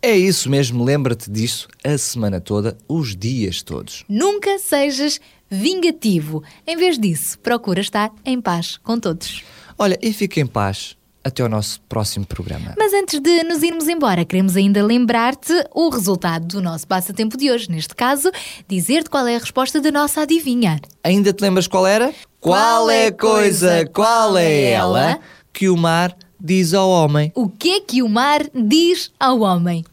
É 0.00 0.16
isso 0.16 0.48
mesmo, 0.48 0.82
lembra-te 0.82 1.30
disso 1.30 1.68
a 1.84 1.98
semana 1.98 2.40
toda, 2.40 2.78
os 2.88 3.14
dias 3.14 3.60
todos. 3.60 4.04
Nunca 4.08 4.58
sejas 4.58 5.20
vingativo. 5.50 6.42
Em 6.66 6.76
vez 6.78 6.98
disso, 6.98 7.38
procura 7.40 7.80
estar 7.82 8.10
em 8.24 8.40
paz 8.40 8.78
com 8.78 8.98
todos. 8.98 9.44
Olha, 9.78 9.98
e 10.00 10.14
fica 10.14 10.40
em 10.40 10.46
paz. 10.46 10.96
Até 11.24 11.42
ao 11.42 11.48
nosso 11.48 11.80
próximo 11.82 12.26
programa. 12.26 12.74
Mas 12.76 12.92
antes 12.92 13.20
de 13.20 13.44
nos 13.44 13.62
irmos 13.62 13.86
embora, 13.88 14.24
queremos 14.24 14.56
ainda 14.56 14.84
lembrar-te 14.84 15.52
o 15.72 15.88
resultado 15.88 16.46
do 16.46 16.60
nosso 16.60 16.86
passatempo 16.86 17.36
de 17.36 17.50
hoje. 17.50 17.70
Neste 17.70 17.94
caso, 17.94 18.30
dizer-te 18.66 19.08
qual 19.08 19.26
é 19.26 19.36
a 19.36 19.38
resposta 19.38 19.80
da 19.80 19.92
nossa 19.92 20.22
adivinha. 20.22 20.80
Ainda 21.04 21.32
te 21.32 21.40
lembras 21.40 21.68
qual 21.68 21.86
era? 21.86 22.12
Qual 22.40 22.90
é 22.90 23.06
a 23.06 23.12
coisa, 23.12 23.86
qual 23.94 24.36
é 24.36 24.70
ela 24.70 25.20
que 25.52 25.68
o 25.68 25.76
mar 25.76 26.16
diz 26.40 26.74
ao 26.74 26.90
homem? 26.90 27.30
O 27.36 27.48
que 27.48 27.76
é 27.76 27.80
que 27.80 28.02
o 28.02 28.08
mar 28.08 28.40
diz 28.52 29.12
ao 29.20 29.40
homem? 29.40 29.84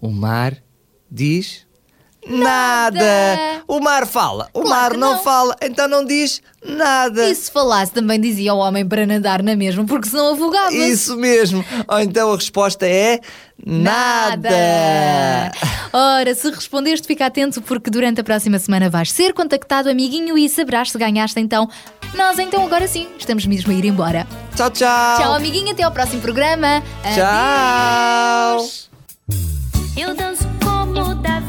O 0.00 0.10
mar 0.10 0.56
diz 1.08 1.64
nada. 2.28 3.62
O 3.66 3.80
mar 3.80 4.06
fala. 4.06 4.48
O 4.52 4.62
Claro 4.62 4.70
mar 4.70 4.96
não, 4.98 5.12
não. 5.14 5.22
fala, 5.22 5.56
então 5.62 5.88
não 5.88 6.04
diz 6.04 6.40
nada. 6.64 7.28
E 7.28 7.34
se 7.34 7.50
falasse, 7.50 7.92
também 7.92 8.20
dizia 8.20 8.52
ao 8.52 8.58
homem 8.58 8.86
para 8.86 9.06
nadar 9.06 9.42
na 9.42 9.56
mesma, 9.56 9.84
porque 9.84 10.08
senão 10.08 10.34
afogava-se. 10.34 10.90
Isso 10.90 11.16
mesmo. 11.16 11.64
Ou 11.88 12.00
então 12.00 12.32
a 12.32 12.36
resposta 12.36 12.86
é 12.86 13.20
nada. 13.64 15.52
Ora, 15.92 16.34
se 16.34 16.50
respondeste, 16.50 17.06
fica 17.06 17.26
atento 17.26 17.60
porque 17.62 17.90
durante 17.90 18.20
a 18.20 18.24
próxima 18.24 18.58
semana 18.58 18.88
vais 18.88 19.12
ser 19.12 19.32
contactado, 19.32 19.88
amiguinho, 19.90 20.36
e 20.38 20.48
saberás 20.48 20.90
se 20.90 20.98
ganhaste 20.98 21.38
então. 21.40 21.68
Nós 22.14 22.38
então 22.38 22.64
agora 22.64 22.86
sim, 22.86 23.08
estamos 23.18 23.46
mesmo 23.46 23.72
a 23.72 23.74
ir 23.74 23.84
embora. 23.84 24.26
Tchau, 24.54 24.70
tchau. 24.70 25.16
Tchau, 25.18 25.34
amiguinho, 25.34 25.72
até 25.72 25.82
ao 25.82 25.90
próximo 25.92 26.20
programa. 26.20 26.82
Tchau. 27.14 28.66
Eu 29.96 30.14
danço 30.14 30.44
como 30.64 31.14
Davi, 31.16 31.41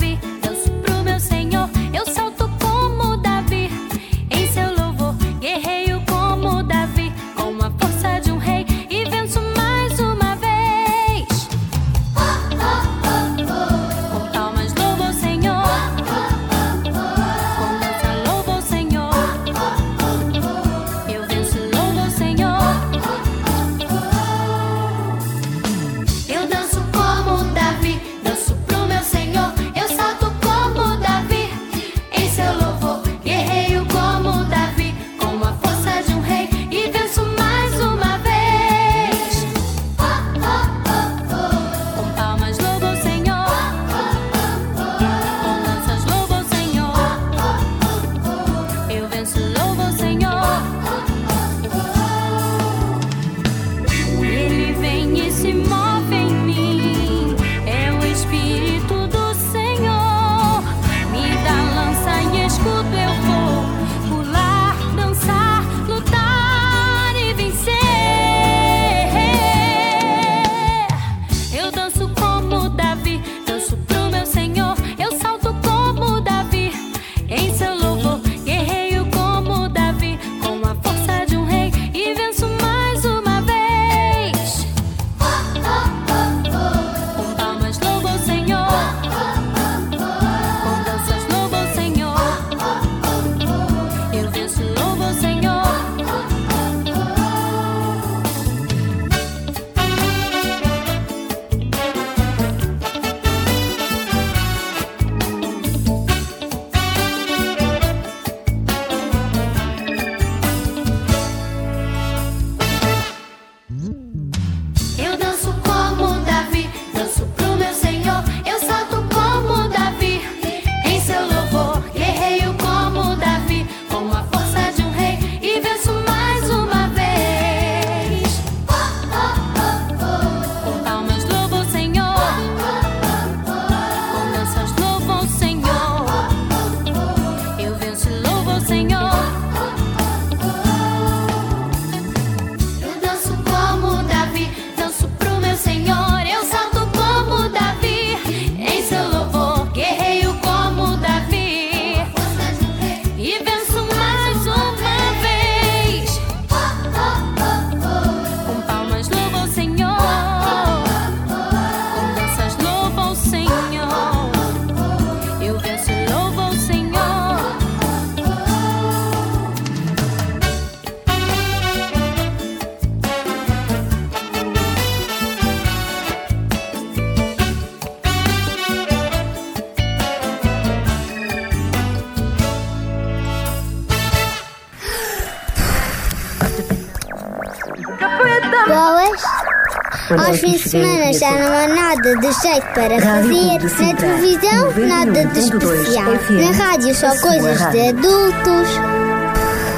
Aos 190.34 190.40
fins 190.42 190.64
de 190.64 190.70
semana 190.70 191.14
já 191.14 191.32
não 191.32 191.54
há 191.54 191.68
nada 191.68 192.16
de 192.18 192.32
jeito 192.42 192.66
para 192.74 193.00
fazer. 193.00 193.84
Na 193.86 193.94
televisão, 193.94 194.88
nada 194.88 195.26
de 195.28 195.40
especial. 195.40 196.12
Na 196.32 196.52
rádio, 196.52 196.96
só 196.96 197.10
coisas 197.22 197.60
de 197.72 197.90
adultos. 197.90 198.68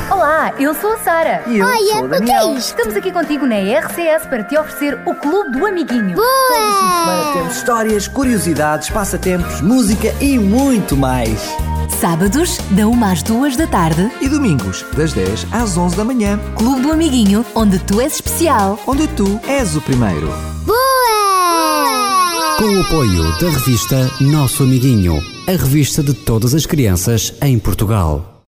Olá, 0.10 0.54
eu 0.58 0.74
sou 0.76 0.94
a 0.94 0.98
Sara. 1.00 1.44
E 1.48 1.58
eu 1.58 1.68
Olha, 1.68 1.94
sou 1.94 2.04
o 2.04 2.06
o 2.06 2.10
que 2.10 2.16
é 2.16 2.20
Daniel. 2.20 2.58
isto? 2.58 2.70
Estamos 2.70 2.96
aqui 2.96 3.12
contigo 3.12 3.46
na 3.46 3.56
RCS 3.56 4.28
para 4.30 4.44
te 4.44 4.58
oferecer 4.58 4.98
o 5.06 5.14
Clube 5.14 5.52
do 5.60 5.66
Amiguinho. 5.66 6.16
Boa! 6.16 7.34
Temos 7.34 7.58
histórias, 7.58 8.08
curiosidades, 8.08 8.90
passatempos, 8.90 9.60
música 9.60 10.08
e 10.22 10.40
muito 10.40 10.96
mais. 10.96 11.38
Sábados, 12.06 12.60
da 12.70 12.88
1 12.88 13.04
às 13.04 13.24
2 13.24 13.58
da 13.58 13.66
tarde. 13.66 14.12
E 14.22 14.30
domingos, 14.30 14.86
das 14.96 15.12
10 15.12 15.48
às 15.52 15.76
11 15.76 15.98
da 15.98 16.06
manhã. 16.06 16.40
Clube 16.56 16.84
do 16.84 16.92
Amiguinho, 16.92 17.44
onde 17.56 17.80
tu 17.80 18.00
és 18.00 18.14
especial. 18.14 18.80
Onde 18.86 19.08
tu 19.08 19.40
és 19.48 19.76
o 19.76 19.82
primeiro. 19.82 20.28
Boa! 20.68 22.58
Com 22.60 22.78
o 22.78 22.82
apoio 22.82 23.24
da 23.40 23.50
revista 23.50 24.08
Nosso 24.22 24.62
Amiguinho, 24.62 25.20
a 25.48 25.52
revista 25.54 26.04
de 26.04 26.14
todas 26.14 26.54
as 26.54 26.68
crianças 26.68 27.34
em 27.42 27.58
Portugal. 27.58 28.35